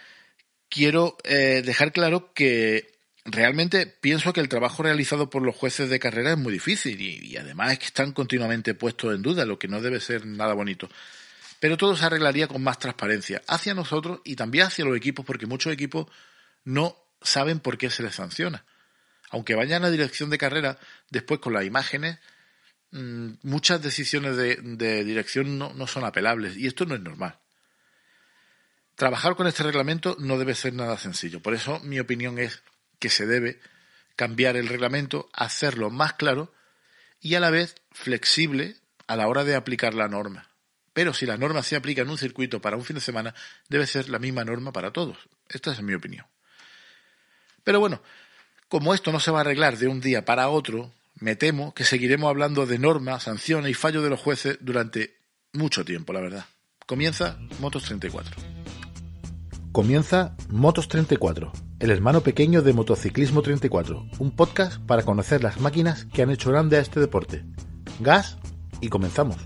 quiero 0.73 1.19
eh, 1.25 1.63
dejar 1.63 1.93
claro 1.93 2.33
que 2.33 2.99
realmente 3.27 3.87
pienso 3.87 4.33
que 4.33 4.41
el 4.41 4.49
trabajo 4.49 4.83
realizado 4.83 5.29
por 5.29 5.43
los 5.43 5.55
jueces 5.55 5.91
de 5.91 5.99
carrera 5.99 6.33
es 6.33 6.39
muy 6.39 6.55
difícil 6.55 6.99
y, 6.99 7.37
además 7.37 7.73
es 7.73 7.79
que 7.79 7.85
están 7.85 8.13
continuamente 8.13 8.73
puestos 8.73 9.15
en 9.15 9.21
duda, 9.21 9.45
lo 9.45 9.59
que 9.59 9.69
no 9.69 9.83
debe 9.83 10.01
ser 10.01 10.25
nada 10.25 10.55
bonito. 10.55 10.89
Pero 11.61 11.77
todo 11.77 11.95
se 11.95 12.07
arreglaría 12.07 12.49
con 12.49 12.63
más 12.63 12.79
transparencia 12.79 13.43
hacia 13.47 13.75
nosotros 13.75 14.21
y 14.25 14.35
también 14.35 14.67
hacia 14.67 14.87
los 14.87 14.97
equipos, 14.97 15.27
porque 15.27 15.47
muchos 15.47 15.73
equipos 15.75 16.07
no 16.65 16.97
saben 17.21 17.61
por 17.61 17.77
qué 17.77 17.91
se 17.91 18.03
les 18.03 18.15
sanciona. 18.15 18.65
Aunque 19.29 19.55
vayan 19.55 19.85
a 19.85 19.91
dirección 19.91 20.31
de 20.31 20.39
carrera, 20.39 20.79
después 21.11 21.39
con 21.39 21.53
las 21.53 21.67
imágenes, 21.67 22.19
mm, 22.93 23.33
muchas 23.43 23.83
decisiones 23.83 24.37
de, 24.37 25.05
dirección 25.05 25.59
no 25.59 25.87
son 25.87 26.05
apelables 26.05 26.57
y 26.57 26.67
esto 26.67 26.87
no 26.87 26.95
es 26.95 27.01
normal. 27.03 27.42
Trabajar 29.03 29.35
con 29.35 29.49
este 29.49 29.65
reglamento 29.65 30.15
no 30.21 30.39
debe 30.39 30.55
ser 30.55 30.75
nada 30.75 30.97
sencillo. 30.97 31.43
Por 31.43 31.55
eso 31.55 31.81
mi 31.81 31.99
opinión 31.99 32.39
es 32.39 32.63
que 33.01 33.11
se 33.11 33.27
debe 33.27 33.59
cambiar 34.15 34.57
el 34.57 34.69
reglamento, 34.69 35.29
hacerlo 35.33 35.91
más 35.91 36.13
claro 36.13 36.55
y 37.21 37.35
a 37.35 37.41
la 37.41 37.51
vez 37.51 37.75
flexible 37.91 38.77
a 39.09 39.17
la 39.17 39.27
hora 39.27 39.43
de 39.43 39.57
aplicar 39.57 39.93
la 39.93 40.07
norma. 40.07 40.51
Pero 40.93 41.15
si 41.15 41.27
la 41.27 41.37
norma 41.37 41.65
se 41.65 41.75
aplica 41.75 42.03
en 42.03 42.11
un 42.11 42.17
circuito 42.17 42.61
para 42.61 42.77
un 42.77 42.85
fin 42.85 42.95
de 42.95 43.01
semana, 43.01 43.35
debe 43.69 43.89
ser 43.89 44.09
la 44.09 44.21
misma 44.21 44.45
norma 44.45 44.73
para 44.73 44.93
todos. 44.93 45.19
Esta 45.49 45.73
es 45.73 45.83
mi 45.83 45.95
opinión. 45.95 46.25
Pero 47.65 47.81
bueno, 47.81 48.05
como 48.69 48.95
esto 48.95 49.11
no 49.11 49.19
se 49.19 49.33
va 49.33 49.39
a 49.39 49.41
arreglar 49.41 49.79
de 49.79 49.89
un 49.89 50.01
día 50.01 50.25
para 50.25 50.49
otro, 50.49 50.95
me 51.17 51.35
temo 51.35 51.75
que 51.75 51.83
seguiremos 51.83 52.31
hablando 52.31 52.67
de 52.67 52.79
normas, 52.79 53.25
sanciones 53.25 53.69
y 53.69 53.75
fallos 53.75 54.05
de 54.05 54.11
los 54.11 54.21
jueces 54.21 54.59
durante 54.61 55.17
mucho 55.53 55.85
tiempo, 55.85 56.13
la 56.13 56.21
verdad. 56.21 56.47
Comienza 56.87 57.37
Motos 57.59 57.83
34. 57.83 58.63
Comienza 59.73 60.37
Motos 60.51 60.87
34, 60.89 61.51
el 61.81 61.91
hermano 61.91 62.21
pequeño 62.21 62.61
de 62.61 62.75
Motociclismo 62.75 63.41
34, 63.41 64.07
un 64.19 64.37
podcast 64.37 64.79
para 64.83 65.03
conocer 65.03 65.43
las 65.43 65.61
máquinas 65.61 66.05
que 66.13 66.21
han 66.21 66.31
hecho 66.31 66.51
grande 66.51 66.77
a 66.77 66.81
este 66.81 67.01
deporte. 67.01 67.43
Gas 67.99 68.37
y 68.83 68.91
comenzamos. 68.91 69.39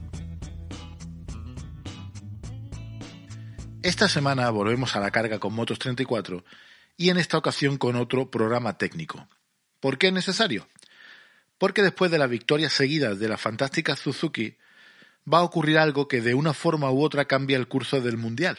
Esta 3.84 4.08
semana 4.08 4.50
volvemos 4.50 4.96
a 4.96 5.00
la 5.00 5.12
carga 5.12 5.38
con 5.38 5.54
Motos 5.54 5.78
34 5.78 6.44
y 6.96 7.10
en 7.10 7.18
esta 7.18 7.38
ocasión 7.38 7.78
con 7.78 7.94
otro 7.94 8.28
programa 8.28 8.78
técnico. 8.78 9.28
¿Por 9.78 9.96
qué 9.96 10.08
es 10.08 10.12
necesario? 10.12 10.66
Porque 11.56 11.82
después 11.82 12.10
de 12.10 12.18
las 12.18 12.28
victorias 12.28 12.72
seguidas 12.72 13.20
de 13.20 13.28
la 13.28 13.38
fantástica 13.38 13.94
Suzuki, 13.94 14.56
va 15.32 15.38
a 15.38 15.44
ocurrir 15.44 15.78
algo 15.78 16.08
que 16.08 16.20
de 16.20 16.34
una 16.34 16.52
forma 16.52 16.90
u 16.90 17.04
otra 17.04 17.26
cambia 17.26 17.56
el 17.56 17.68
curso 17.68 18.00
del 18.00 18.16
Mundial. 18.16 18.58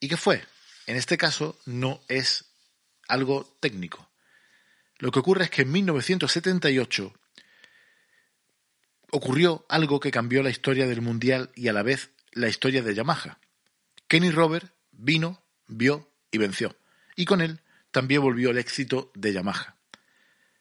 ¿Y 0.00 0.08
qué 0.08 0.16
fue? 0.16 0.42
En 0.86 0.96
este 0.96 1.18
caso 1.18 1.58
no 1.66 2.00
es 2.08 2.44
algo 3.08 3.44
técnico. 3.60 4.08
Lo 4.98 5.10
que 5.10 5.18
ocurre 5.18 5.44
es 5.44 5.50
que 5.50 5.62
en 5.62 5.72
1978 5.72 7.12
ocurrió 9.10 9.66
algo 9.68 10.00
que 10.00 10.10
cambió 10.10 10.42
la 10.42 10.50
historia 10.50 10.86
del 10.86 11.02
Mundial 11.02 11.50
y 11.54 11.68
a 11.68 11.72
la 11.72 11.82
vez 11.82 12.10
la 12.32 12.48
historia 12.48 12.82
de 12.82 12.94
Yamaha. 12.94 13.38
Kenny 14.08 14.30
Robert 14.30 14.72
vino, 14.92 15.42
vio 15.66 16.10
y 16.30 16.38
venció. 16.38 16.76
Y 17.16 17.24
con 17.24 17.40
él 17.40 17.60
también 17.90 18.22
volvió 18.22 18.50
el 18.50 18.58
éxito 18.58 19.10
de 19.14 19.32
Yamaha. 19.32 19.76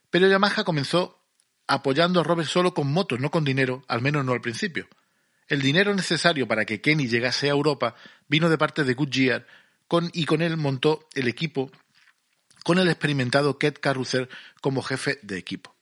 Pero 0.10 0.28
Yamaha 0.28 0.64
comenzó 0.64 1.22
apoyando 1.68 2.20
a 2.20 2.24
Robert 2.24 2.48
solo 2.48 2.74
con 2.74 2.92
motos, 2.92 3.20
no 3.20 3.32
con 3.32 3.44
dinero, 3.44 3.84
al 3.88 4.02
menos 4.02 4.26
no 4.26 4.34
al 4.34 4.42
principio. 4.42 4.88
El 5.48 5.62
dinero 5.62 5.94
necesario 5.94 6.48
para 6.48 6.66
que 6.66 6.82
Kenny 6.82 7.08
llegase 7.08 7.48
a 7.48 7.52
Europa 7.52 7.96
vino 8.28 8.50
de 8.50 8.58
parte 8.58 8.84
de 8.84 8.94
Goodyear 8.94 9.46
con, 9.88 10.10
y 10.14 10.26
con 10.26 10.42
él 10.42 10.58
montó 10.58 11.08
el 11.14 11.28
equipo 11.28 11.72
con 12.66 12.80
el 12.80 12.88
experimentado 12.88 13.60
Ked 13.60 13.76
Carruthers 13.80 14.28
como 14.60 14.82
jefe 14.82 15.20
de 15.22 15.38
equipo. 15.38 15.76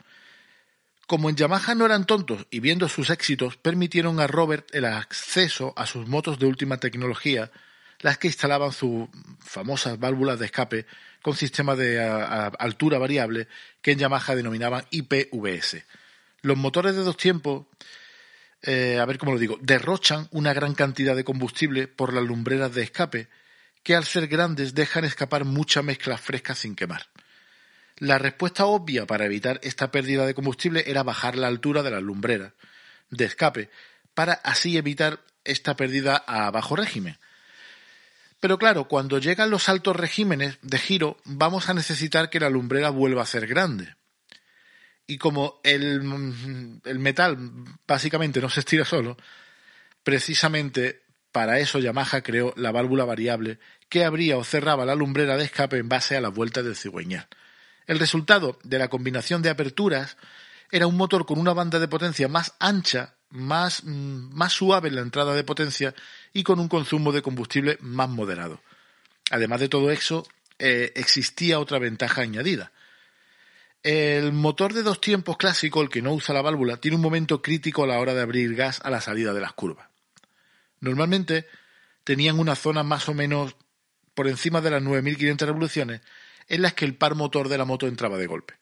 Como 1.07 1.29
en 1.29 1.37
Yamaha 1.37 1.75
no 1.75 1.85
eran 1.85 2.05
tontos 2.05 2.45
y 2.49 2.59
viendo 2.59 2.89
sus 2.89 3.09
éxitos, 3.09 3.55
permitieron 3.55 4.19
a 4.19 4.27
Robert 4.27 4.67
el 4.73 4.83
acceso 4.83 5.73
a 5.77 5.85
sus 5.85 6.09
motos 6.09 6.39
de 6.39 6.45
última 6.45 6.77
tecnología, 6.77 7.51
las 7.99 8.17
que 8.17 8.27
instalaban 8.27 8.73
sus 8.73 9.07
famosas 9.39 9.97
válvulas 9.97 10.39
de 10.39 10.47
escape 10.47 10.85
con 11.21 11.37
sistema 11.37 11.75
de 11.77 12.01
altura 12.59 12.97
variable 12.97 13.47
que 13.81 13.93
en 13.93 13.99
Yamaha 13.99 14.35
denominaban 14.35 14.85
IPVS. 14.91 15.85
Los 16.41 16.57
motores 16.57 16.95
de 16.95 17.03
dos 17.03 17.15
tiempos, 17.15 17.65
eh, 18.61 18.99
a 18.99 19.05
ver 19.05 19.17
cómo 19.17 19.31
lo 19.31 19.39
digo, 19.39 19.57
derrochan 19.61 20.27
una 20.31 20.53
gran 20.53 20.73
cantidad 20.73 21.15
de 21.15 21.23
combustible 21.23 21.87
por 21.87 22.11
las 22.13 22.25
lumbreras 22.25 22.73
de 22.73 22.83
escape 22.83 23.29
que 23.83 23.95
al 23.95 24.05
ser 24.05 24.27
grandes 24.27 24.73
dejan 24.73 25.03
escapar 25.03 25.45
mucha 25.45 25.81
mezcla 25.81 26.17
fresca 26.17 26.55
sin 26.55 26.75
quemar. 26.75 27.07
La 27.97 28.17
respuesta 28.17 28.65
obvia 28.65 29.05
para 29.05 29.25
evitar 29.25 29.59
esta 29.61 29.91
pérdida 29.91 30.25
de 30.25 30.33
combustible 30.33 30.83
era 30.87 31.03
bajar 31.03 31.35
la 31.37 31.47
altura 31.47 31.83
de 31.83 31.91
las 31.91 32.01
lumbreras 32.01 32.53
de 33.09 33.25
escape, 33.25 33.69
para 34.13 34.33
así 34.33 34.77
evitar 34.77 35.19
esta 35.43 35.75
pérdida 35.75 36.23
a 36.27 36.49
bajo 36.51 36.75
régimen. 36.75 37.17
Pero 38.39 38.57
claro, 38.57 38.87
cuando 38.87 39.19
llegan 39.19 39.49
los 39.49 39.69
altos 39.69 39.95
regímenes 39.95 40.57
de 40.61 40.77
giro, 40.77 41.17
vamos 41.23 41.69
a 41.69 41.73
necesitar 41.73 42.29
que 42.29 42.39
la 42.39 42.49
lumbrera 42.49 42.89
vuelva 42.89 43.21
a 43.21 43.27
ser 43.27 43.47
grande. 43.47 43.95
Y 45.05 45.17
como 45.17 45.59
el, 45.63 46.01
el 46.83 46.99
metal 46.99 47.37
básicamente 47.87 48.41
no 48.41 48.49
se 48.49 48.61
estira 48.61 48.85
solo, 48.85 49.17
precisamente 50.03 51.02
para 51.33 51.59
eso 51.59 51.79
Yamaha 51.79 52.21
creó 52.21 52.53
la 52.55 52.71
válvula 52.71 53.03
variable 53.03 53.59
que 53.89 54.05
abría 54.05 54.37
o 54.37 54.43
cerraba 54.43 54.85
la 54.85 54.95
lumbrera 54.95 55.35
de 55.35 55.43
escape 55.43 55.77
en 55.77 55.89
base 55.89 56.15
a 56.15 56.21
las 56.21 56.33
vueltas 56.33 56.63
del 56.63 56.75
cigüeñal. 56.77 57.27
El 57.87 57.99
resultado 57.99 58.59
de 58.63 58.79
la 58.79 58.87
combinación 58.87 59.41
de 59.41 59.49
aperturas 59.49 60.15
era 60.71 60.87
un 60.87 60.95
motor 60.95 61.25
con 61.25 61.39
una 61.39 61.53
banda 61.53 61.79
de 61.79 61.87
potencia 61.87 62.27
más 62.27 62.53
ancha, 62.59 63.15
más, 63.29 63.83
mm, 63.83 64.41
suave 64.47 64.89
en 64.89 64.95
la 64.95 65.01
entrada 65.01 65.33
de 65.33 65.43
potencia 65.43 65.93
y 66.33 66.43
con 66.43 66.59
un 66.59 66.69
consumo 66.69 67.11
de 67.11 67.23
combustible 67.23 67.77
más 67.81 68.09
moderado. 68.09 68.61
Además 69.31 69.59
de 69.59 69.69
todo 69.69 69.91
eso, 69.91 70.27
eh, 70.59 70.93
existía 70.95 71.59
otra 71.59 71.79
ventaja 71.79 72.21
añadida. 72.21 72.71
El 73.81 74.33
motor 74.33 74.73
de 74.73 74.83
dos 74.83 75.01
tiempos 75.01 75.37
clásico, 75.37 75.81
el 75.81 75.89
que 75.89 76.03
no 76.03 76.13
usa 76.13 76.35
la 76.35 76.43
válvula, 76.43 76.77
tiene 76.77 76.95
un 76.95 77.01
momento 77.01 77.41
crítico 77.41 77.83
a 77.83 77.87
la 77.87 77.99
hora 77.99 78.13
de 78.13 78.21
abrir 78.21 78.55
gas 78.55 78.79
a 78.83 78.91
la 78.91 79.01
salida 79.01 79.33
de 79.33 79.41
las 79.41 79.53
curvas. 79.53 79.92
Normalmente 80.83 81.47
tenían 82.03 82.37
una 82.39 82.55
zona 82.55 82.83
más 82.83 83.07
o 83.07 83.13
menos 83.13 83.55
por 84.13 84.27
encima 84.27 84.59
de 84.59 84.69
las 84.69 84.83
9.500 84.83 85.45
revoluciones 85.45 86.01
en 86.49 86.61
las 86.61 86.73
que 86.73 86.83
el 86.83 86.95
par 86.95 87.15
motor 87.15 87.47
de 87.47 87.57
la 87.57 87.63
moto 87.63 87.87
entraba 87.87 88.17
de 88.17 88.27
golpe. 88.27 88.55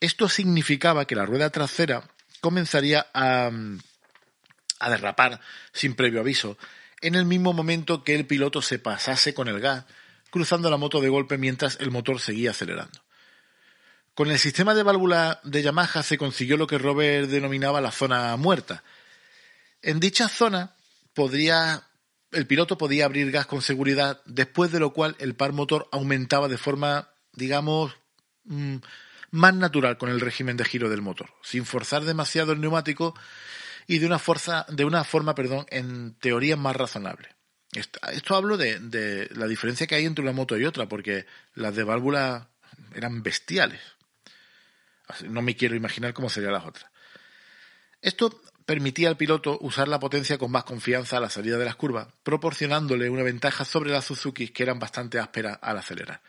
Esto 0.00 0.28
significaba 0.28 1.04
que 1.04 1.14
la 1.14 1.26
rueda 1.26 1.50
trasera 1.50 2.10
comenzaría 2.40 3.06
a, 3.14 3.52
a 4.80 4.90
derrapar 4.90 5.40
sin 5.72 5.94
previo 5.94 6.20
aviso 6.20 6.58
en 7.02 7.14
el 7.14 7.24
mismo 7.24 7.52
momento 7.52 8.02
que 8.02 8.16
el 8.16 8.26
piloto 8.26 8.60
se 8.60 8.80
pasase 8.80 9.32
con 9.32 9.46
el 9.46 9.60
gas, 9.60 9.84
cruzando 10.30 10.68
la 10.70 10.76
moto 10.76 11.00
de 11.00 11.08
golpe 11.08 11.38
mientras 11.38 11.78
el 11.78 11.92
motor 11.92 12.18
seguía 12.18 12.50
acelerando. 12.50 13.00
Con 14.14 14.28
el 14.32 14.40
sistema 14.40 14.74
de 14.74 14.82
válvula 14.82 15.40
de 15.44 15.62
Yamaha 15.62 16.02
se 16.02 16.18
consiguió 16.18 16.56
lo 16.56 16.66
que 16.66 16.78
Robert 16.78 17.28
denominaba 17.28 17.80
la 17.80 17.92
zona 17.92 18.36
muerta. 18.36 18.82
En 19.82 20.00
dicha 20.00 20.28
zona 20.28 20.74
podría 21.18 21.82
el 22.30 22.46
piloto 22.46 22.78
podía 22.78 23.06
abrir 23.06 23.32
gas 23.32 23.46
con 23.46 23.60
seguridad, 23.60 24.20
después 24.24 24.70
de 24.70 24.78
lo 24.78 24.92
cual 24.92 25.16
el 25.18 25.34
par 25.34 25.52
motor 25.52 25.88
aumentaba 25.90 26.46
de 26.46 26.58
forma, 26.58 27.10
digamos, 27.32 27.96
mm, 28.44 28.76
más 29.32 29.54
natural 29.54 29.98
con 29.98 30.10
el 30.10 30.20
régimen 30.20 30.56
de 30.56 30.64
giro 30.64 30.88
del 30.88 31.02
motor, 31.02 31.30
sin 31.42 31.64
forzar 31.64 32.04
demasiado 32.04 32.52
el 32.52 32.60
neumático 32.60 33.14
y 33.88 33.98
de 33.98 34.06
una, 34.06 34.20
fuerza, 34.20 34.64
de 34.68 34.84
una 34.84 35.02
forma, 35.02 35.34
perdón, 35.34 35.66
en 35.70 36.14
teoría 36.20 36.56
más 36.56 36.76
razonable. 36.76 37.34
Esto, 37.72 38.36
hablo 38.36 38.56
de, 38.56 38.78
de, 38.78 39.28
la 39.32 39.48
diferencia 39.48 39.88
que 39.88 39.96
hay 39.96 40.04
entre 40.04 40.22
una 40.22 40.32
moto 40.32 40.56
y 40.56 40.64
otra, 40.64 40.88
porque 40.88 41.26
las 41.54 41.74
de 41.74 41.82
válvula 41.82 42.48
eran 42.94 43.24
bestiales. 43.24 43.80
No 45.24 45.42
me 45.42 45.56
quiero 45.56 45.74
imaginar 45.74 46.14
cómo 46.14 46.30
serían 46.30 46.52
las 46.52 46.64
otras. 46.64 46.86
Esto 48.00 48.40
permitía 48.68 49.08
al 49.08 49.16
piloto 49.16 49.56
usar 49.62 49.88
la 49.88 49.98
potencia 49.98 50.36
con 50.36 50.50
más 50.50 50.64
confianza 50.64 51.16
a 51.16 51.20
la 51.20 51.30
salida 51.30 51.56
de 51.56 51.64
las 51.64 51.76
curvas, 51.76 52.08
proporcionándole 52.22 53.08
una 53.08 53.22
ventaja 53.22 53.64
sobre 53.64 53.90
las 53.90 54.04
Suzuki 54.04 54.48
que 54.48 54.62
eran 54.62 54.78
bastante 54.78 55.18
ásperas 55.18 55.58
al 55.62 55.78
acelerar. 55.78 56.20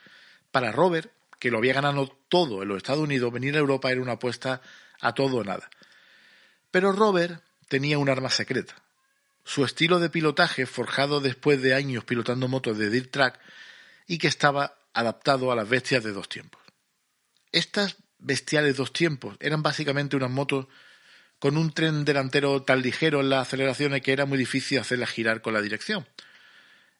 Para 0.49 0.71
Robert, 0.71 1.11
que 1.37 1.51
lo 1.51 1.57
había 1.57 1.73
ganado 1.73 2.07
todo 2.29 2.63
en 2.63 2.69
los 2.69 2.77
Estados 2.77 3.03
Unidos, 3.03 3.33
venir 3.33 3.57
a 3.57 3.59
Europa 3.59 3.91
era 3.91 4.01
una 4.01 4.13
apuesta 4.13 4.61
a 5.01 5.13
todo 5.13 5.39
o 5.39 5.43
nada. 5.43 5.69
Pero 6.71 6.93
Robert 6.93 7.43
tenía 7.67 7.97
un 7.97 8.07
arma 8.07 8.29
secreta. 8.29 8.73
Su 9.43 9.65
estilo 9.65 9.99
de 9.99 10.09
pilotaje, 10.09 10.65
forjado 10.65 11.19
después 11.19 11.61
de 11.61 11.73
años 11.73 12.05
pilotando 12.05 12.47
motos 12.47 12.77
de 12.77 12.89
dirt 12.89 13.11
track 13.11 13.37
y 14.07 14.17
que 14.17 14.27
estaba 14.29 14.75
adaptado 14.93 15.51
a 15.51 15.57
las 15.57 15.67
bestias 15.67 16.05
de 16.05 16.13
dos 16.13 16.29
tiempos. 16.29 16.61
Estas 17.51 17.97
bestiales 18.17 18.77
dos 18.77 18.93
tiempos 18.93 19.35
eran 19.41 19.61
básicamente 19.61 20.15
unas 20.15 20.31
motos 20.31 20.67
con 21.39 21.57
un 21.57 21.71
tren 21.71 22.05
delantero 22.05 22.61
tan 22.61 22.81
ligero 22.81 23.21
en 23.21 23.29
las 23.29 23.47
aceleraciones 23.47 24.01
que 24.01 24.11
era 24.11 24.25
muy 24.25 24.37
difícil 24.37 24.79
hacerla 24.79 25.07
girar 25.07 25.41
con 25.41 25.53
la 25.53 25.61
dirección. 25.61 26.05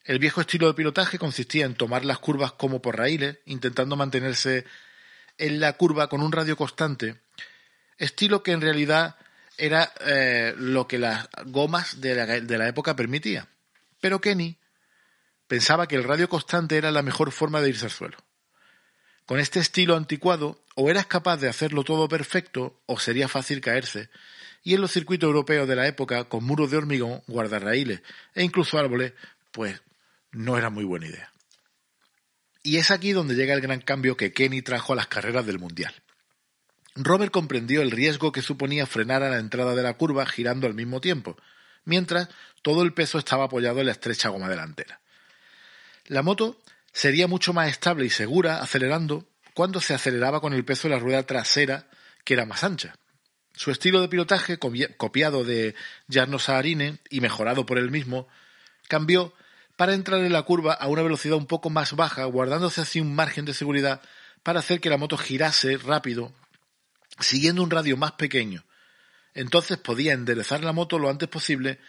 El 0.05 0.19
viejo 0.19 0.41
estilo 0.41 0.67
de 0.67 0.73
pilotaje 0.73 1.19
consistía 1.19 1.65
en 1.65 1.75
tomar 1.75 2.05
las 2.05 2.19
curvas 2.19 2.53
como 2.53 2.81
por 2.81 2.97
raíles, 2.97 3.37
intentando 3.45 3.95
mantenerse 3.95 4.65
en 5.37 5.59
la 5.59 5.73
curva 5.73 6.07
con 6.07 6.21
un 6.21 6.31
radio 6.31 6.55
constante, 6.55 7.17
estilo 7.97 8.41
que 8.41 8.53
en 8.53 8.61
realidad 8.61 9.17
era 9.57 9.91
eh, 10.05 10.53
lo 10.57 10.87
que 10.87 10.97
las 10.97 11.27
gomas 11.45 11.99
de 11.99 12.15
la, 12.15 12.25
de 12.25 12.57
la 12.57 12.67
época 12.67 12.95
permitía. 12.95 13.47
Pero 13.99 14.21
Kenny 14.21 14.57
pensaba 15.47 15.87
que 15.87 15.95
el 15.95 16.05
radio 16.05 16.29
constante 16.29 16.77
era 16.77 16.91
la 16.91 17.01
mejor 17.01 17.31
forma 17.31 17.61
de 17.61 17.69
irse 17.69 17.85
al 17.85 17.91
suelo. 17.91 18.17
Con 19.29 19.39
este 19.39 19.59
estilo 19.59 19.95
anticuado, 19.95 20.59
o 20.73 20.89
eras 20.89 21.05
capaz 21.05 21.37
de 21.37 21.47
hacerlo 21.47 21.83
todo 21.83 22.07
perfecto, 22.07 22.81
o 22.87 22.97
sería 22.97 23.27
fácil 23.27 23.61
caerse, 23.61 24.09
y 24.63 24.73
en 24.73 24.81
los 24.81 24.89
circuitos 24.89 25.27
europeos 25.27 25.67
de 25.67 25.75
la 25.75 25.85
época, 25.85 26.23
con 26.23 26.43
muros 26.43 26.71
de 26.71 26.77
hormigón, 26.77 27.21
guardarraíles 27.27 28.01
e 28.33 28.43
incluso 28.43 28.79
árboles, 28.79 29.13
pues 29.51 29.79
no 30.31 30.57
era 30.57 30.71
muy 30.71 30.83
buena 30.83 31.09
idea. 31.09 31.31
Y 32.63 32.77
es 32.77 32.89
aquí 32.89 33.11
donde 33.11 33.35
llega 33.35 33.53
el 33.53 33.61
gran 33.61 33.81
cambio 33.81 34.17
que 34.17 34.33
Kenny 34.33 34.63
trajo 34.63 34.93
a 34.93 34.95
las 34.95 35.05
carreras 35.05 35.45
del 35.45 35.59
Mundial. 35.59 35.93
Robert 36.95 37.31
comprendió 37.31 37.83
el 37.83 37.91
riesgo 37.91 38.31
que 38.31 38.41
suponía 38.41 38.87
frenar 38.87 39.21
a 39.21 39.29
la 39.29 39.37
entrada 39.37 39.75
de 39.75 39.83
la 39.83 39.93
curva 39.93 40.25
girando 40.25 40.65
al 40.65 40.73
mismo 40.73 41.01
tiempo, 41.01 41.37
mientras 41.85 42.29
todo 42.63 42.81
el 42.81 42.93
peso 42.93 43.19
estaba 43.19 43.43
apoyado 43.43 43.79
en 43.79 43.85
la 43.85 43.91
estrecha 43.91 44.29
goma 44.29 44.49
delantera. 44.49 45.01
La 46.07 46.23
moto 46.23 46.59
sería 46.99 47.29
mucho 47.29 47.53
más 47.53 47.69
estable 47.69 48.05
y 48.05 48.09
segura 48.09 48.61
acelerando 48.61 49.25
cuando 49.53 49.79
se 49.79 49.93
aceleraba 49.93 50.41
con 50.41 50.53
el 50.53 50.65
peso 50.65 50.89
de 50.89 50.95
la 50.95 50.99
rueda 50.99 51.23
trasera, 51.23 51.87
que 52.25 52.33
era 52.33 52.45
más 52.45 52.65
ancha. 52.65 52.93
Su 53.53 53.71
estilo 53.71 54.01
de 54.01 54.09
pilotaje, 54.09 54.59
copiado 54.59 55.45
de 55.45 55.75
Jarno 56.09 56.39
Saarinen 56.39 56.99
y 57.09 57.21
mejorado 57.21 57.65
por 57.65 57.77
él 57.77 57.89
mismo, 57.89 58.27
cambió 58.89 59.33
para 59.77 59.93
entrar 59.93 60.19
en 60.19 60.33
la 60.33 60.41
curva 60.41 60.73
a 60.73 60.89
una 60.89 61.01
velocidad 61.01 61.37
un 61.37 61.45
poco 61.45 61.69
más 61.69 61.93
baja, 61.93 62.25
guardándose 62.25 62.81
así 62.81 62.99
un 62.99 63.15
margen 63.15 63.45
de 63.45 63.53
seguridad 63.53 64.01
para 64.43 64.59
hacer 64.59 64.81
que 64.81 64.89
la 64.89 64.97
moto 64.97 65.17
girase 65.17 65.77
rápido, 65.77 66.33
siguiendo 67.21 67.63
un 67.63 67.71
radio 67.71 67.95
más 67.95 68.11
pequeño. 68.11 68.65
Entonces 69.33 69.77
podía 69.77 70.11
enderezar 70.11 70.65
la 70.65 70.73
moto 70.73 70.99
lo 70.99 71.09
antes 71.09 71.29
posible 71.29 71.79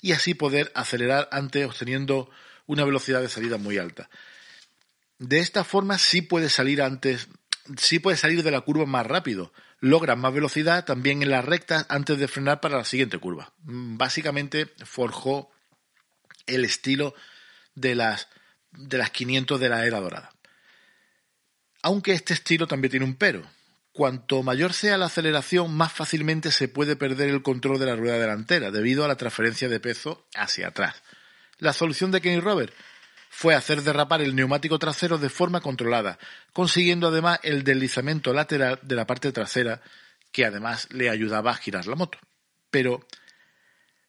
y 0.00 0.12
así 0.12 0.34
poder 0.34 0.70
acelerar 0.76 1.28
antes 1.32 1.66
obteniendo 1.66 2.30
una 2.66 2.84
velocidad 2.84 3.20
de 3.20 3.28
salida 3.28 3.56
muy 3.56 3.76
alta. 3.78 4.08
De 5.20 5.38
esta 5.38 5.64
forma 5.64 5.98
sí 5.98 6.22
puede 6.22 6.48
salir 6.48 6.80
antes, 6.80 7.28
sí 7.76 7.98
puede 7.98 8.16
salir 8.16 8.42
de 8.42 8.50
la 8.50 8.62
curva 8.62 8.86
más 8.86 9.06
rápido. 9.06 9.52
Logra 9.78 10.16
más 10.16 10.32
velocidad 10.32 10.86
también 10.86 11.22
en 11.22 11.28
las 11.28 11.44
rectas 11.44 11.84
antes 11.90 12.18
de 12.18 12.26
frenar 12.26 12.60
para 12.60 12.78
la 12.78 12.86
siguiente 12.86 13.18
curva. 13.18 13.52
Mm, 13.64 13.98
básicamente 13.98 14.72
forjó 14.82 15.50
el 16.46 16.64
estilo 16.64 17.14
de 17.74 17.94
las, 17.94 18.28
de 18.72 18.96
las 18.96 19.10
500 19.10 19.60
de 19.60 19.68
la 19.68 19.84
era 19.84 20.00
dorada. 20.00 20.32
Aunque 21.82 22.12
este 22.12 22.32
estilo 22.32 22.66
también 22.66 22.90
tiene 22.90 23.04
un 23.04 23.14
pero. 23.14 23.42
Cuanto 23.92 24.42
mayor 24.42 24.72
sea 24.72 24.96
la 24.96 25.06
aceleración, 25.06 25.74
más 25.74 25.92
fácilmente 25.92 26.50
se 26.50 26.68
puede 26.68 26.96
perder 26.96 27.28
el 27.28 27.42
control 27.42 27.78
de 27.78 27.86
la 27.86 27.96
rueda 27.96 28.18
delantera 28.18 28.70
debido 28.70 29.04
a 29.04 29.08
la 29.08 29.16
transferencia 29.16 29.68
de 29.68 29.80
peso 29.80 30.26
hacia 30.34 30.68
atrás. 30.68 31.02
La 31.58 31.74
solución 31.74 32.10
de 32.10 32.22
Kenny 32.22 32.40
Robert 32.40 32.72
fue 33.32 33.54
hacer 33.54 33.82
derrapar 33.82 34.20
el 34.20 34.34
neumático 34.34 34.78
trasero 34.80 35.16
de 35.16 35.30
forma 35.30 35.60
controlada, 35.60 36.18
consiguiendo 36.52 37.08
además 37.08 37.38
el 37.44 37.62
deslizamiento 37.62 38.34
lateral 38.34 38.80
de 38.82 38.96
la 38.96 39.06
parte 39.06 39.30
trasera, 39.30 39.80
que 40.32 40.44
además 40.44 40.88
le 40.90 41.08
ayudaba 41.08 41.52
a 41.52 41.56
girar 41.56 41.86
la 41.86 41.94
moto. 41.94 42.18
Pero, 42.72 43.06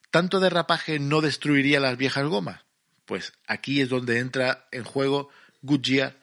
¿tanto 0.10 0.40
derrapaje 0.40 1.00
no 1.00 1.22
destruiría 1.22 1.80
las 1.80 1.98
viejas 1.98 2.26
gomas? 2.26 2.62
Pues 3.06 3.34
aquí 3.46 3.80
es 3.80 3.90
donde 3.90 4.18
entra 4.18 4.68
en 4.72 4.84
juego 4.84 5.30
Goodyear, 5.62 6.18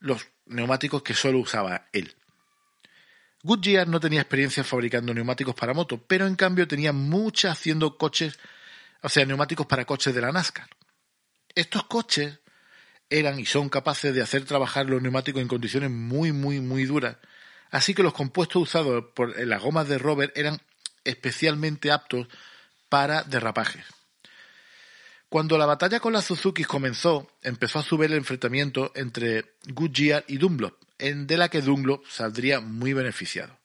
los 0.00 0.26
neumáticos 0.46 1.02
que 1.02 1.14
solo 1.14 1.38
usaba 1.40 1.88
él. 1.92 2.14
Goodyear 3.42 3.86
no 3.86 4.00
tenía 4.00 4.22
experiencia 4.22 4.64
fabricando 4.64 5.12
neumáticos 5.12 5.54
para 5.54 5.74
moto, 5.74 6.02
pero 6.06 6.26
en 6.26 6.36
cambio 6.36 6.66
tenía 6.66 6.92
mucha 6.92 7.52
haciendo 7.52 7.98
coches 7.98 8.38
o 9.04 9.08
sea, 9.10 9.26
neumáticos 9.26 9.66
para 9.66 9.84
coches 9.84 10.14
de 10.14 10.22
la 10.22 10.32
NASCAR. 10.32 10.66
Estos 11.54 11.84
coches 11.84 12.38
eran 13.10 13.38
y 13.38 13.46
son 13.46 13.68
capaces 13.68 14.14
de 14.14 14.22
hacer 14.22 14.44
trabajar 14.44 14.86
los 14.86 15.00
neumáticos 15.00 15.40
en 15.40 15.48
condiciones 15.48 15.90
muy, 15.90 16.32
muy, 16.32 16.60
muy 16.60 16.84
duras, 16.84 17.16
así 17.70 17.94
que 17.94 18.02
los 18.02 18.14
compuestos 18.14 18.62
usados 18.62 19.04
por 19.14 19.38
las 19.38 19.62
gomas 19.62 19.88
de 19.88 19.98
Robert 19.98 20.36
eran 20.36 20.60
especialmente 21.04 21.92
aptos 21.92 22.26
para 22.88 23.22
derrapajes. 23.22 23.84
Cuando 25.28 25.58
la 25.58 25.66
batalla 25.66 26.00
con 26.00 26.12
las 26.12 26.24
Suzuki 26.26 26.64
comenzó, 26.64 27.28
empezó 27.42 27.80
a 27.80 27.82
subir 27.82 28.10
el 28.10 28.18
enfrentamiento 28.18 28.92
entre 28.94 29.56
Goodyear 29.66 30.24
y 30.28 30.38
Dunlop, 30.38 30.76
en 30.98 31.26
de 31.26 31.36
la 31.36 31.48
que 31.48 31.60
Dunlop 31.60 32.06
saldría 32.06 32.60
muy 32.60 32.92
beneficiado. 32.92 33.58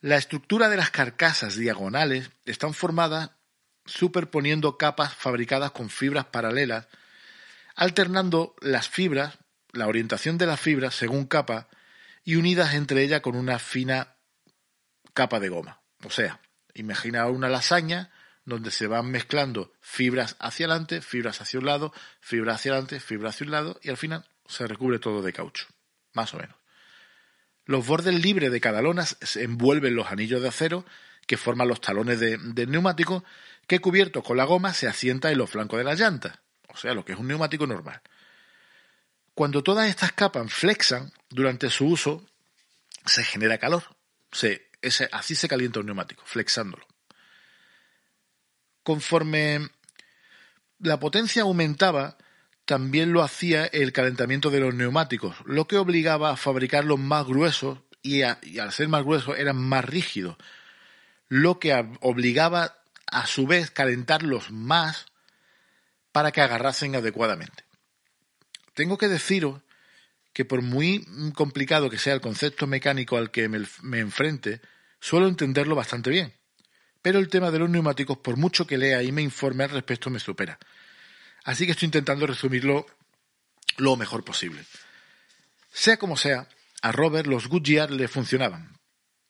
La 0.00 0.16
estructura 0.16 0.68
de 0.68 0.76
las 0.76 0.90
carcasas 0.90 1.56
diagonales 1.56 2.30
están 2.46 2.72
formadas 2.72 3.30
superponiendo 3.88 4.76
capas 4.76 5.14
fabricadas 5.14 5.72
con 5.72 5.90
fibras 5.90 6.26
paralelas, 6.26 6.86
alternando 7.74 8.54
las 8.60 8.88
fibras, 8.88 9.38
la 9.72 9.86
orientación 9.86 10.38
de 10.38 10.46
las 10.46 10.60
fibras 10.60 10.94
según 10.94 11.26
capa, 11.26 11.68
y 12.24 12.36
unidas 12.36 12.74
entre 12.74 13.02
ellas 13.02 13.22
con 13.22 13.34
una 13.34 13.58
fina 13.58 14.16
capa 15.14 15.40
de 15.40 15.48
goma. 15.48 15.80
O 16.04 16.10
sea, 16.10 16.40
imagina 16.74 17.26
una 17.26 17.48
lasaña 17.48 18.10
donde 18.44 18.70
se 18.70 18.86
van 18.86 19.10
mezclando 19.10 19.72
fibras 19.80 20.36
hacia 20.38 20.66
adelante, 20.66 21.00
fibras 21.00 21.40
hacia 21.40 21.58
un 21.58 21.66
lado, 21.66 21.92
fibras 22.20 22.56
hacia 22.56 22.72
adelante, 22.72 23.00
fibras 23.00 23.34
hacia 23.34 23.46
un 23.46 23.50
lado, 23.52 23.80
y 23.82 23.90
al 23.90 23.96
final 23.96 24.26
se 24.46 24.66
recubre 24.66 24.98
todo 24.98 25.22
de 25.22 25.32
caucho, 25.32 25.66
más 26.12 26.34
o 26.34 26.38
menos. 26.38 26.56
Los 27.64 27.86
bordes 27.86 28.14
libres 28.14 28.50
de 28.50 28.60
cada 28.60 28.80
lona 28.80 29.04
se 29.04 29.42
envuelven 29.42 29.94
los 29.94 30.10
anillos 30.10 30.40
de 30.40 30.48
acero 30.48 30.84
que 31.26 31.36
forman 31.36 31.68
los 31.68 31.82
talones 31.82 32.18
del 32.18 32.70
neumático 32.70 33.22
que 33.68 33.80
cubierto 33.80 34.22
con 34.22 34.38
la 34.38 34.44
goma 34.44 34.72
se 34.72 34.88
asienta 34.88 35.30
en 35.30 35.38
los 35.38 35.50
flancos 35.50 35.78
de 35.78 35.84
las 35.84 36.00
llantas, 36.00 36.40
o 36.68 36.76
sea, 36.76 36.94
lo 36.94 37.04
que 37.04 37.12
es 37.12 37.18
un 37.18 37.28
neumático 37.28 37.66
normal. 37.66 38.00
Cuando 39.34 39.62
todas 39.62 39.88
estas 39.88 40.10
capas 40.12 40.52
flexan 40.52 41.12
durante 41.28 41.70
su 41.70 41.86
uso, 41.86 42.26
se 43.04 43.22
genera 43.22 43.58
calor. 43.58 43.84
así 45.12 45.34
se 45.34 45.48
calienta 45.48 45.80
un 45.80 45.86
neumático, 45.86 46.22
flexándolo. 46.24 46.84
Conforme 48.82 49.68
la 50.78 50.98
potencia 50.98 51.42
aumentaba, 51.42 52.16
también 52.64 53.12
lo 53.12 53.22
hacía 53.22 53.66
el 53.66 53.92
calentamiento 53.92 54.50
de 54.50 54.60
los 54.60 54.74
neumáticos, 54.74 55.36
lo 55.44 55.68
que 55.68 55.76
obligaba 55.76 56.30
a 56.30 56.36
fabricarlos 56.36 56.98
más 56.98 57.26
gruesos 57.26 57.80
y, 58.02 58.22
y 58.22 58.58
al 58.58 58.72
ser 58.72 58.88
más 58.88 59.04
gruesos 59.04 59.38
eran 59.38 59.56
más 59.56 59.84
rígidos, 59.84 60.38
lo 61.28 61.58
que 61.58 61.74
obligaba 62.00 62.77
a 63.10 63.26
su 63.26 63.46
vez 63.46 63.70
calentarlos 63.70 64.50
más 64.50 65.06
para 66.12 66.32
que 66.32 66.40
agarrasen 66.40 66.96
adecuadamente. 66.96 67.64
Tengo 68.74 68.98
que 68.98 69.08
deciros 69.08 69.60
que 70.32 70.44
por 70.44 70.62
muy 70.62 71.04
complicado 71.34 71.90
que 71.90 71.98
sea 71.98 72.14
el 72.14 72.20
concepto 72.20 72.66
mecánico 72.66 73.16
al 73.16 73.30
que 73.30 73.48
me, 73.48 73.98
enfrente, 73.98 74.60
suelo 75.00 75.26
entenderlo 75.26 75.74
bastante 75.74 76.10
bien. 76.10 76.32
Pero 77.02 77.18
el 77.18 77.28
tema 77.28 77.50
de 77.50 77.58
los 77.58 77.70
neumáticos, 77.70 78.18
por 78.18 78.36
mucho 78.36 78.66
que 78.66 78.78
lea 78.78 79.02
y 79.02 79.12
me 79.12 79.22
informe 79.22 79.64
al 79.64 79.70
respecto, 79.70 80.10
me 80.10 80.20
supera. 80.20 80.58
Así 81.44 81.64
que 81.64 81.72
estoy 81.72 81.86
intentando 81.86 82.26
resumirlo 82.26 82.86
lo 83.78 83.96
mejor 83.96 84.24
posible. 84.24 84.64
Sea 85.72 85.96
como 85.96 86.16
sea, 86.16 86.48
a 86.82 86.92
Robert 86.92 87.26
los 87.26 87.48
Goodyear 87.48 87.90
le 87.90 88.08
funcionaban, 88.08 88.78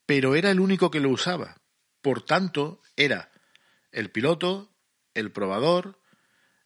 pero 0.05 0.35
era 0.35 0.51
el 0.51 0.61
único 0.61 0.91
que 0.91 1.01
lo 1.01 1.11
usaba. 1.11 1.57
Por 2.03 2.23
tanto, 2.23 2.81
era 2.97 3.31
el 3.93 4.11
piloto, 4.11 4.73
el 5.15 5.33
probador, 5.33 5.99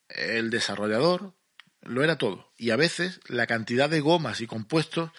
el 0.08 0.50
desarrollador, 0.50 1.34
lo 1.82 2.04
era 2.04 2.18
todo. 2.18 2.52
Y 2.56 2.70
a 2.70 2.76
veces 2.76 3.20
la 3.26 3.46
cantidad 3.46 3.88
de 3.88 4.00
gomas 4.00 4.40
y 4.40 4.46
compuestos 4.46 5.10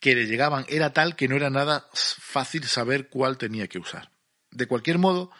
que 0.00 0.14
le 0.14 0.26
llegaban 0.26 0.66
era 0.68 0.92
tal 0.92 1.16
que 1.16 1.28
no 1.28 1.36
era 1.36 1.50
nada 1.50 1.88
fácil 1.92 2.64
saber 2.64 3.08
cuál 3.08 3.38
tenía 3.38 3.68
que 3.68 3.78
usar. 3.78 4.10
De 4.50 4.66
cualquier 4.66 4.98
modo, 4.98 5.30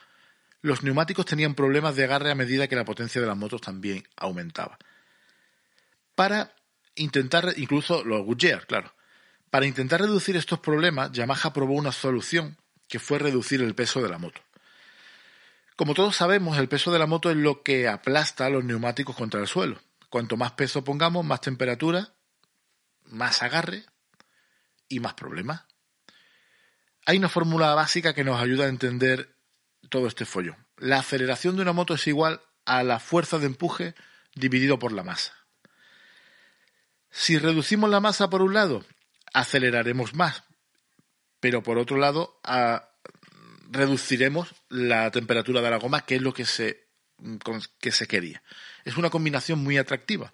los 0.62 0.82
neumáticos 0.82 1.26
tenían 1.26 1.54
problemas 1.54 1.96
de 1.96 2.04
agarre 2.04 2.30
a 2.30 2.34
medida 2.34 2.68
que 2.68 2.76
la 2.76 2.86
potencia 2.86 3.20
de 3.20 3.26
las 3.26 3.36
motos 3.36 3.60
también 3.60 4.04
aumentaba. 4.16 4.78
Para 6.14 6.54
intentar, 6.94 7.52
incluso 7.56 8.04
los 8.04 8.24
Goodyear, 8.24 8.66
claro, 8.66 8.94
para 9.50 9.66
intentar 9.66 10.00
reducir 10.00 10.36
estos 10.36 10.60
problemas, 10.60 11.12
Yamaha 11.12 11.52
probó 11.52 11.74
una 11.74 11.92
solución 11.92 12.56
que 12.88 12.98
fue 12.98 13.18
reducir 13.18 13.60
el 13.60 13.74
peso 13.74 14.02
de 14.02 14.08
la 14.08 14.18
moto. 14.18 14.40
Como 15.76 15.94
todos 15.94 16.14
sabemos, 16.14 16.56
el 16.58 16.68
peso 16.68 16.92
de 16.92 16.98
la 16.98 17.06
moto 17.06 17.30
es 17.30 17.36
lo 17.36 17.62
que 17.62 17.88
aplasta 17.88 18.48
los 18.48 18.64
neumáticos 18.64 19.16
contra 19.16 19.40
el 19.40 19.48
suelo. 19.48 19.80
Cuanto 20.08 20.36
más 20.36 20.52
peso 20.52 20.84
pongamos, 20.84 21.24
más 21.24 21.40
temperatura, 21.40 22.14
más 23.06 23.42
agarre 23.42 23.84
y 24.88 25.00
más 25.00 25.14
problemas. 25.14 25.64
Hay 27.06 27.18
una 27.18 27.28
fórmula 27.28 27.74
básica 27.74 28.14
que 28.14 28.24
nos 28.24 28.40
ayuda 28.40 28.66
a 28.66 28.68
entender 28.68 29.36
todo 29.90 30.06
este 30.06 30.24
follón. 30.24 30.64
La 30.76 31.00
aceleración 31.00 31.56
de 31.56 31.62
una 31.62 31.72
moto 31.72 31.94
es 31.94 32.06
igual 32.06 32.40
a 32.64 32.82
la 32.82 33.00
fuerza 33.00 33.38
de 33.38 33.46
empuje 33.46 33.94
dividido 34.34 34.78
por 34.78 34.92
la 34.92 35.02
masa. 35.02 35.34
Si 37.10 37.38
reducimos 37.38 37.90
la 37.90 38.00
masa 38.00 38.30
por 38.30 38.42
un 38.42 38.54
lado, 38.54 38.84
aceleraremos 39.32 40.14
más, 40.14 40.44
pero 41.40 41.62
por 41.62 41.78
otro 41.78 41.96
lado, 41.96 42.40
a, 42.42 42.93
reduciremos 43.74 44.54
la 44.68 45.10
temperatura 45.10 45.60
de 45.60 45.70
la 45.70 45.78
goma, 45.78 46.06
que 46.06 46.16
es 46.16 46.22
lo 46.22 46.32
que 46.32 46.46
se, 46.46 46.86
que 47.80 47.92
se 47.92 48.06
quería. 48.06 48.42
Es 48.84 48.96
una 48.96 49.10
combinación 49.10 49.62
muy 49.62 49.76
atractiva. 49.76 50.32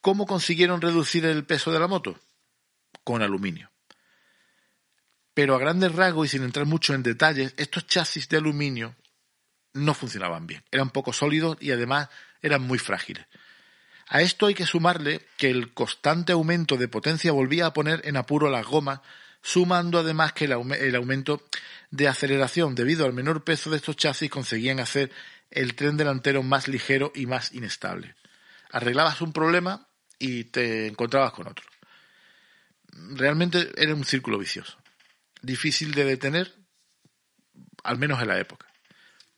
¿Cómo 0.00 0.26
consiguieron 0.26 0.80
reducir 0.80 1.24
el 1.24 1.44
peso 1.44 1.72
de 1.72 1.80
la 1.80 1.88
moto? 1.88 2.18
Con 3.02 3.22
aluminio. 3.22 3.70
Pero 5.34 5.54
a 5.54 5.58
grandes 5.58 5.94
rasgos 5.94 6.26
y 6.26 6.30
sin 6.30 6.44
entrar 6.44 6.66
mucho 6.66 6.94
en 6.94 7.02
detalles, 7.02 7.54
estos 7.56 7.86
chasis 7.86 8.28
de 8.28 8.36
aluminio 8.36 8.94
no 9.72 9.94
funcionaban 9.94 10.46
bien. 10.46 10.64
Eran 10.70 10.90
poco 10.90 11.12
sólidos 11.12 11.56
y 11.60 11.70
además 11.70 12.08
eran 12.42 12.62
muy 12.62 12.78
frágiles. 12.78 13.26
A 14.08 14.22
esto 14.22 14.46
hay 14.46 14.54
que 14.54 14.66
sumarle 14.66 15.26
que 15.36 15.50
el 15.50 15.72
constante 15.74 16.32
aumento 16.32 16.76
de 16.76 16.88
potencia 16.88 17.32
volvía 17.32 17.66
a 17.66 17.72
poner 17.72 18.00
en 18.04 18.16
apuro 18.16 18.50
las 18.50 18.66
gomas 18.66 19.00
sumando 19.42 19.98
además 19.98 20.32
que 20.32 20.46
el, 20.46 20.52
aumento 20.96 21.42
de 21.90 22.08
aceleración 22.08 22.74
debido 22.74 23.06
al 23.06 23.12
menor 23.12 23.44
peso 23.44 23.70
de 23.70 23.76
estos 23.76 23.96
chasis 23.96 24.30
conseguían 24.30 24.80
hacer 24.80 25.10
el 25.50 25.74
tren 25.74 25.96
delantero 25.96 26.42
más 26.42 26.68
ligero 26.68 27.12
y 27.14 27.26
más 27.26 27.52
inestable. 27.52 28.14
Arreglabas 28.70 29.20
un 29.20 29.32
problema 29.32 29.88
y 30.18 30.44
te 30.44 30.88
encontrabas 30.88 31.32
con 31.32 31.46
otro. 31.48 31.64
Realmente 32.92 33.70
era 33.76 33.94
un 33.94 34.04
círculo 34.04 34.38
vicioso. 34.38 34.76
Difícil 35.40 35.94
de 35.94 36.04
detener, 36.04 36.54
al 37.84 37.98
menos 37.98 38.20
en 38.20 38.28
la 38.28 38.38
época. 38.38 38.66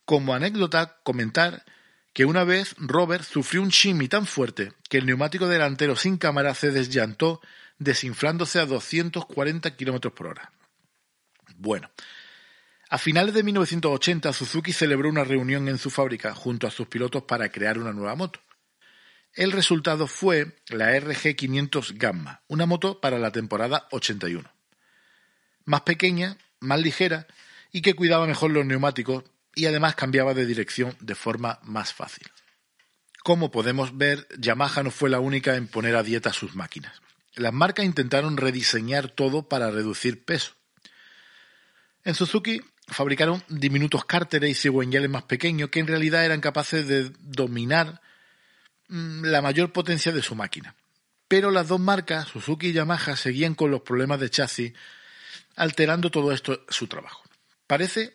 Como 0.05 0.35
anécdota, 0.35 0.99
comentar 1.05 1.65
que 2.13 2.25
una 2.25 2.45
vez 2.45 2.75
Robert 2.79 3.25
sufrió 3.25 3.63
un 3.63 3.69
shimmy 3.69 4.09
tan 4.09 4.27
fuerte 4.27 4.73
que 4.89 4.99
el 4.99 5.07
neumático 5.07 5.47
delantero 5.47 5.95
sin 5.95 6.17
cámara 6.17 6.55
se 6.55 6.73
desllantó 6.73 7.41
desinflándose 7.81 8.61
a 8.61 8.67
240 8.67 9.77
km 9.77 10.13
por 10.13 10.29
hora. 10.29 10.53
Bueno, 11.57 11.91
a 12.91 12.99
finales 12.99 13.35
de 13.35 13.43
1980 13.43 14.33
Suzuki 14.33 14.73
celebró 14.73 15.09
una 15.09 15.25
reunión 15.25 15.67
en 15.67 15.79
su 15.79 15.91
fábrica 15.91 16.35
junto 16.35 16.69
a 16.69 16.71
sus 16.71 16.87
pilotos 16.87 17.25
para 17.25 17.51
crear 17.51 17.79
una 17.79 17.93
nueva 17.93 18.15
moto. 18.15 18.41
El 19.33 19.53
resultado 19.53 20.07
fue 20.07 20.57
la 20.69 20.95
RG500 20.97 21.97
Gamma, 21.97 22.43
una 22.49 22.67
moto 22.67 23.01
para 23.01 23.19
la 23.19 23.33
temporada 23.33 23.89
81. 23.91 24.49
Más 25.65 25.81
pequeña, 25.83 26.37
más 26.61 26.81
ligera 26.81 27.27
y 27.73 27.81
que 27.81 27.95
cuidaba 27.95 28.27
mejor 28.27 28.51
los 28.51 28.67
neumáticos 28.67 29.25
y 29.55 29.67
además 29.67 29.95
cambiaba 29.95 30.35
de 30.35 30.47
dirección 30.47 30.97
de 31.01 31.15
forma 31.15 31.61
más 31.63 31.95
fácil. 31.95 32.29
Como 33.23 33.51
podemos 33.51 33.97
ver, 33.97 34.27
Yamaha 34.39 34.83
no 34.83 34.91
fue 34.91 35.09
la 35.09 35.21
única 35.21 35.57
en 35.57 35.69
poner 35.69 35.97
a 35.97 36.03
dieta 36.03 36.33
sus 36.33 36.55
máquinas. 36.55 37.01
Las 37.35 37.53
marcas 37.53 37.85
intentaron 37.85 38.37
rediseñar 38.37 39.09
todo 39.09 39.49
para 39.49 39.71
reducir 39.71 40.25
peso. 40.25 40.53
En 42.05 42.15
Suzuki 42.15 42.61
fabricaron 42.89 43.43
diminutos 43.49 44.05
cárteres 44.05 44.51
y 44.51 44.55
cigüeñales 44.55 45.11
más 45.11 45.23
pequeños 45.25 45.71
que 45.71 45.81
en 45.81 45.87
realidad 45.87 46.25
eran 46.25 46.41
capaces 46.41 46.87
de 46.89 47.13
dominar 47.21 48.01
mm, 48.89 49.25
la 49.25 49.43
mayor 49.43 49.73
potencia 49.73 50.13
de 50.13 50.23
su 50.23 50.35
máquina. 50.35 50.75
Pero 51.29 51.53
las 51.53 51.69
dos 51.69 51.79
marcas, 51.79 52.27
Suzuki 52.29 52.69
y 52.69 52.73
Yamaha, 52.73 53.15
seguían 53.15 53.55
con 53.55 53.71
los 53.71 53.83
problemas 53.83 54.19
de 54.19 54.31
chasis, 54.31 54.73
alterando 55.55 56.11
todo 56.11 56.33
esto 56.33 56.65
su 56.69 56.89
trabajo. 56.89 57.23
Parece 57.69 58.13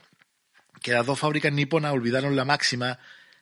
que 0.82 0.92
las 0.92 1.06
dos 1.06 1.18
fábricas 1.18 1.54
niponas 1.54 1.94
olvidaron 1.94 2.36
la 2.36 2.44
máxima 2.44 3.00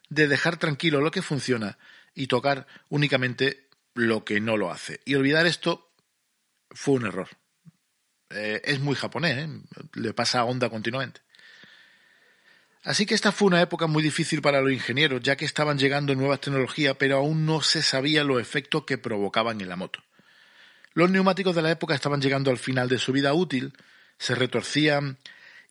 de 0.09 0.27
dejar 0.27 0.57
tranquilo 0.57 1.01
lo 1.01 1.09
que 1.09 1.23
funciona 1.23 1.79
y 2.13 2.27
tocar 2.27 2.67
únicamente 2.89 3.62
lo 3.93 4.25
que 4.25 4.39
no 4.39 4.57
lo 4.57 4.71
hace. 4.71 4.99
Y 5.05 5.15
olvidar 5.15 5.45
esto 5.45 5.93
fue 6.71 6.95
un 6.95 7.05
error. 7.05 7.29
Eh, 8.29 8.61
es 8.65 8.79
muy 8.79 8.95
japonés, 8.95 9.37
¿eh? 9.37 9.49
le 9.93 10.13
pasa 10.13 10.39
a 10.39 10.45
Honda 10.45 10.69
continuamente. 10.69 11.21
Así 12.83 13.05
que 13.05 13.15
esta 13.15 13.31
fue 13.31 13.47
una 13.47 13.61
época 13.61 13.87
muy 13.87 14.03
difícil 14.03 14.41
para 14.41 14.59
los 14.59 14.71
ingenieros, 14.71 15.21
ya 15.21 15.37
que 15.37 15.45
estaban 15.45 15.77
llegando 15.77 16.15
nuevas 16.15 16.41
tecnologías, 16.41 16.97
pero 16.99 17.17
aún 17.17 17.45
no 17.45 17.61
se 17.61 17.81
sabía 17.81 18.25
los 18.25 18.41
efectos 18.41 18.83
que 18.83 18.97
provocaban 18.97 19.61
en 19.61 19.69
la 19.69 19.77
moto. 19.77 20.03
Los 20.93 21.09
neumáticos 21.09 21.55
de 21.55 21.61
la 21.61 21.71
época 21.71 21.95
estaban 21.95 22.21
llegando 22.21 22.51
al 22.51 22.57
final 22.57 22.89
de 22.89 22.99
su 22.99 23.13
vida 23.13 23.33
útil, 23.33 23.73
se 24.17 24.35
retorcían 24.35 25.17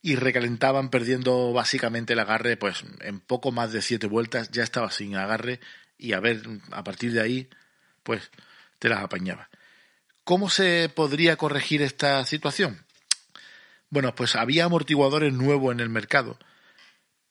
y 0.01 0.15
recalentaban 0.15 0.89
perdiendo 0.89 1.53
básicamente 1.53 2.13
el 2.13 2.19
agarre, 2.19 2.57
pues 2.57 2.83
en 3.01 3.19
poco 3.19 3.51
más 3.51 3.71
de 3.71 3.81
siete 3.81 4.07
vueltas 4.07 4.49
ya 4.51 4.63
estaba 4.63 4.89
sin 4.89 5.15
agarre 5.15 5.59
y 5.97 6.13
a 6.13 6.19
ver, 6.19 6.41
a 6.71 6.83
partir 6.83 7.13
de 7.13 7.21
ahí, 7.21 7.49
pues 8.03 8.29
te 8.79 8.89
las 8.89 9.03
apañaba. 9.03 9.49
¿Cómo 10.23 10.49
se 10.49 10.89
podría 10.93 11.35
corregir 11.35 11.81
esta 11.81 12.23
situación? 12.25 12.85
Bueno, 13.89 14.15
pues 14.15 14.35
había 14.35 14.65
amortiguadores 14.65 15.33
nuevos 15.33 15.73
en 15.73 15.79
el 15.79 15.89
mercado, 15.89 16.37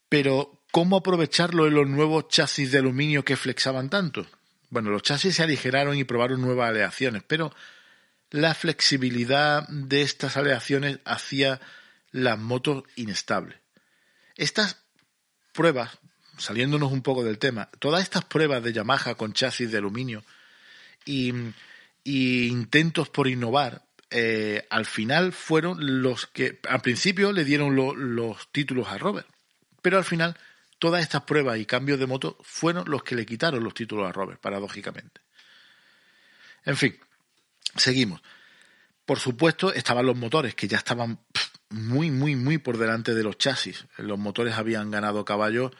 pero 0.08 0.62
¿cómo 0.70 0.98
aprovecharlo 0.98 1.66
en 1.66 1.74
los 1.74 1.88
nuevos 1.88 2.28
chasis 2.28 2.70
de 2.70 2.78
aluminio 2.78 3.24
que 3.24 3.37
flexaban 3.37 3.90
tanto? 3.90 4.26
Bueno, 4.70 4.90
los 4.90 5.02
chasis 5.02 5.37
se 5.37 5.42
aligeraron 5.42 5.96
y 5.96 6.04
probaron 6.04 6.40
nuevas 6.40 6.70
aleaciones, 6.70 7.22
pero 7.26 7.54
la 8.30 8.54
flexibilidad 8.54 9.66
de 9.68 10.02
estas 10.02 10.37
aleaciones 10.37 11.00
hacía 11.04 11.61
las 12.11 12.38
motos 12.38 12.85
inestables. 12.96 13.58
Estas 14.37 14.78
pruebas, 15.52 15.98
saliéndonos 16.38 16.92
un 16.92 17.02
poco 17.02 17.24
del 17.24 17.38
tema, 17.38 17.70
todas 17.78 18.02
estas 18.02 18.24
pruebas 18.24 18.62
de 18.62 18.72
Yamaha 18.72 19.14
con 19.14 19.32
chasis 19.32 19.70
de 19.70 19.78
aluminio 19.78 20.24
y, 21.04 21.32
intentos 22.04 23.08
por 23.08 23.28
innovar, 23.28 23.82
eh, 24.10 24.66
al 24.70 24.86
final 24.86 25.32
fueron 25.32 26.02
los 26.02 26.26
que 26.26 26.60
al 26.68 26.80
principio 26.80 27.32
le 27.32 27.44
dieron 27.44 27.76
los 27.76 28.52
títulos 28.52 28.88
a 28.88 28.98
Robert, 28.98 29.28
pero 29.80 29.98
al 29.98 30.04
final 30.04 30.36
todas 30.78 31.02
estas 31.02 31.22
pruebas 31.22 31.58
y 31.58 31.66
cambios 31.66 31.98
de 31.98 32.06
moto 32.06 32.36
fueron 32.42 32.90
los 32.90 33.04
que 33.04 33.14
le 33.14 33.24
quitaron 33.24 33.62
los 33.62 33.74
títulos 33.74 34.08
a 34.08 34.12
Robert, 34.12 34.40
paradójicamente. 34.40 35.20
En 36.64 36.76
fin, 36.76 36.98
seguimos. 37.76 38.20
Por 39.04 39.18
supuesto, 39.18 39.72
estaban 39.72 40.06
los 40.06 40.16
motores, 40.16 40.54
que 40.54 40.68
ya 40.68 40.78
estaban 40.78 41.18
muy, 41.70 42.10
muy, 42.10 42.36
muy 42.36 42.58
por 42.58 42.78
delante 42.78 43.14
de 43.14 43.22
los 43.22 43.38
chasis. 43.38 43.86
Los 43.96 44.18
motores 44.18 44.54
habían 44.54 44.90
ganado 44.90 45.24
caballo 45.24 45.72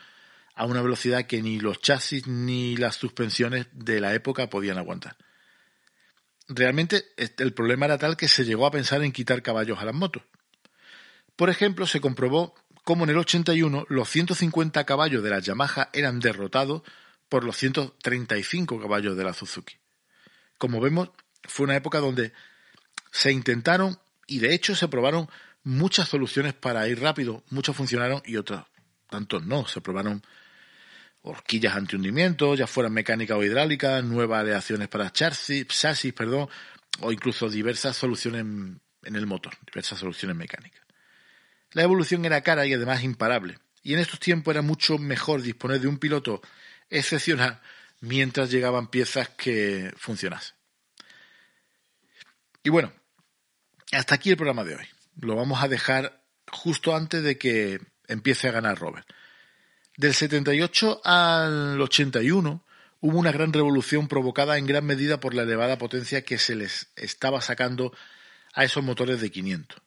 a 0.55 0.67
una 0.67 0.83
velocidad 0.83 1.27
que 1.27 1.43
ni 1.43 1.59
los 1.59 1.81
chasis 1.81 2.27
ni 2.27 2.77
las 2.77 2.97
suspensiones 2.97 3.67
de 3.73 4.01
la 4.01 4.15
época 4.15 4.51
podían 4.51 4.79
aguantar. 4.79 5.17
Realmente 6.49 7.05
el 7.17 7.55
problema 7.55 7.87
era 7.87 7.99
tal 7.99 8.17
que 8.17 8.29
se 8.29 8.45
llegó 8.45 8.67
a 8.67 8.71
pensar 8.71 9.03
en 9.03 9.13
quitar 9.13 9.43
caballos 9.43 9.79
a 9.79 9.85
las 9.85 9.95
motos. 9.95 10.23
Por 11.37 11.49
ejemplo, 11.51 11.87
se 11.87 12.01
comprobó 12.01 12.55
cómo 12.85 13.05
en 13.05 13.11
el 13.11 13.19
81 13.19 13.87
los 13.89 14.09
150 14.09 14.85
caballos 14.85 15.23
de 15.23 15.31
la 15.31 15.39
Yamaha 15.39 15.91
eran 15.93 16.21
derrotados 16.21 16.83
por 17.29 17.45
los 17.45 17.57
135 17.57 18.81
caballos 18.81 19.17
de 19.17 19.25
la 19.25 19.33
Suzuki. 19.33 19.77
Como 20.59 20.81
vemos, 20.81 21.11
fue 21.45 21.65
una 21.65 21.77
época 21.77 21.99
donde 21.99 22.33
se 23.11 23.33
intentaron 23.33 23.99
y 24.27 24.39
de 24.41 24.55
hecho 24.55 24.75
se 24.75 24.89
probaron 24.89 25.29
muchas 25.63 26.09
soluciones 26.09 26.55
para 26.55 26.87
ir 26.89 27.01
rápido, 27.01 27.43
muchas 27.51 27.77
funcionaron 27.77 28.23
y 28.25 28.37
otras 28.37 28.67
tantos 29.09 29.45
no. 29.45 29.67
Se 29.67 29.81
probaron 29.81 30.23
horquillas 31.23 31.77
antihundimiento, 31.77 32.55
ya 32.55 32.67
fueran 32.67 32.93
mecánicas 32.93 33.37
o 33.37 33.43
hidráulicas, 33.43 34.05
nuevas 34.05 34.41
aleaciones 34.41 34.89
para 34.89 35.13
chasis, 35.13 35.67
chasis 35.69 36.13
perdón, 36.13 36.49
o 37.01 37.13
incluso 37.13 37.49
diversas 37.49 37.97
soluciones 37.97 38.43
en 38.43 39.17
el 39.17 39.27
motor, 39.27 39.55
diversas 39.67 39.99
soluciones 39.99 40.37
mecánicas. 40.37 40.83
La 41.73 41.83
evolución 41.83 42.25
era 42.25 42.43
cara 42.43 42.67
y 42.67 42.75
además 42.75 43.03
imparable, 43.03 43.59
y 43.83 43.95
en 43.95 44.01
estos 44.01 44.21
tiempos 44.21 44.53
era 44.53 44.63
mucho 44.63 44.99
mejor 44.99 45.43
disponer 45.43 45.81
de 45.81 45.89
un 45.89 45.99
piloto 45.99 46.43
excepcional 46.91 47.61
mientras 48.01 48.51
llegaban 48.51 48.89
piezas 48.89 49.29
que 49.31 49.93
funcionasen. 49.97 50.55
Y 52.65 52.71
bueno, 52.71 52.93
hasta 53.93 54.15
aquí 54.15 54.31
el 54.31 54.37
programa 54.37 54.65
de 54.65 54.77
hoy 54.77 54.87
lo 55.21 55.37
vamos 55.37 55.63
a 55.63 55.69
dejar 55.69 56.23
justo 56.51 56.95
antes 56.95 57.23
de 57.23 57.39
que 57.39 57.81
empiece 58.07 58.49
a 58.49 58.53
ganar 58.53 58.79
Robert. 58.79 59.07
Del 59.97 60.15
78 60.15 61.03
al 61.05 61.81
81 61.81 62.65
hubo 63.01 63.19
una 63.19 63.33
gran 63.33 63.53
revolución 63.53 64.09
provocada 64.09 64.57
en 64.57 64.67
gran 64.67 64.85
medida 64.85 65.21
por 65.21 65.35
la 65.35 65.43
elevada 65.43 65.77
potencia 65.79 66.23
que 66.23 66.39
se 66.39 66.55
les 66.55 66.89
estaba 66.97 67.41
sacando 67.41 67.93
a 68.55 68.65
esos 68.65 68.83
motores 68.83 69.21
de 69.21 69.31
500. 69.31 69.81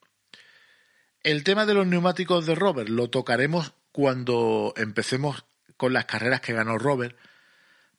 El 1.24 1.44
tema 1.44 1.66
de 1.66 1.74
los 1.74 1.88
neumáticos 1.88 2.46
de 2.46 2.54
Robert 2.54 2.90
lo 2.90 3.10
tocaremos 3.10 3.74
cuando 3.92 4.74
empecemos 4.78 5.46
con 5.78 5.94
las 5.94 6.06
carreras 6.06 6.42
que 6.42 6.54
ganó 6.54 6.78
Robert, 6.78 7.18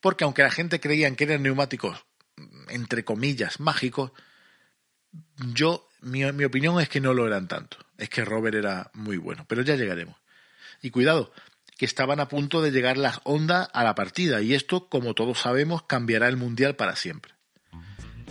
porque 0.01 0.25
aunque 0.25 0.43
la 0.43 0.51
gente 0.51 0.79
creía 0.79 1.15
que 1.17 1.25
eran 1.25 1.43
neumáticos, 1.43 2.05
entre 2.69 3.05
comillas, 3.05 3.59
mágicos, 3.59 4.13
yo 5.55 5.89
mi, 6.03 6.25
opinión 6.25 6.81
es 6.81 6.89
que 6.89 7.01
no 7.01 7.15
lo 7.15 7.27
eran 7.27 7.49
tanto. 7.49 7.79
Es 7.99 8.09
que 8.09 8.25
Robert 8.25 8.55
era 8.55 8.91
muy 8.95 9.17
bueno, 9.17 9.45
pero 9.49 9.63
ya 9.63 9.75
llegaremos. 9.75 10.17
Y 10.83 10.91
cuidado, 10.91 11.33
que 11.77 11.85
estaban 11.85 12.21
a 12.21 12.29
punto 12.29 12.63
de 12.63 12.71
llegar 12.71 12.97
las 12.97 13.21
ondas 13.25 13.69
a 13.73 13.85
la 13.85 13.95
partida 13.95 14.41
y 14.43 14.55
esto, 14.55 14.89
como 14.89 15.15
todos 15.15 15.41
sabemos, 15.41 15.83
cambiará 15.83 16.29
el 16.29 16.37
Mundial 16.37 16.77
para 16.77 16.97
siempre. 16.97 17.33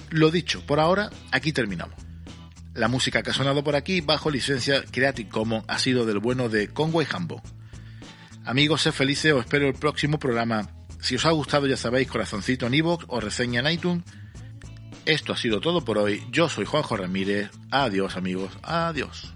Lo 0.09 0.31
dicho, 0.31 0.65
por 0.65 0.79
ahora, 0.79 1.09
aquí 1.31 1.51
terminamos. 1.53 1.95
La 2.73 2.87
música 2.87 3.23
que 3.23 3.29
ha 3.29 3.33
sonado 3.33 3.63
por 3.63 3.75
aquí, 3.75 4.01
bajo 4.01 4.29
licencia 4.29 4.83
Creative 4.83 5.29
Commons, 5.29 5.65
ha 5.67 5.79
sido 5.79 6.05
del 6.05 6.19
bueno 6.19 6.49
de 6.49 6.67
Conway 6.67 7.07
Hambo. 7.11 7.41
Amigos, 8.43 8.81
sed 8.81 8.91
felices, 8.91 9.33
os 9.33 9.41
espero 9.41 9.67
el 9.67 9.75
próximo 9.75 10.19
programa. 10.19 10.69
Si 10.99 11.15
os 11.15 11.25
ha 11.25 11.31
gustado, 11.31 11.67
ya 11.67 11.77
sabéis, 11.77 12.07
corazoncito 12.07 12.67
en 12.67 12.73
iVoox 12.75 13.05
o 13.07 13.19
reseña 13.19 13.61
en 13.61 13.71
iTunes 13.71 14.03
esto 15.05 15.33
ha 15.33 15.37
sido 15.37 15.61
todo 15.61 15.85
por 15.85 15.99
hoy. 15.99 16.23
Yo 16.31 16.49
soy 16.49 16.65
Juanjo 16.65 16.97
Ramírez. 16.97 17.51
Adiós 17.69 18.17
amigos. 18.17 18.51
Adiós. 18.63 19.33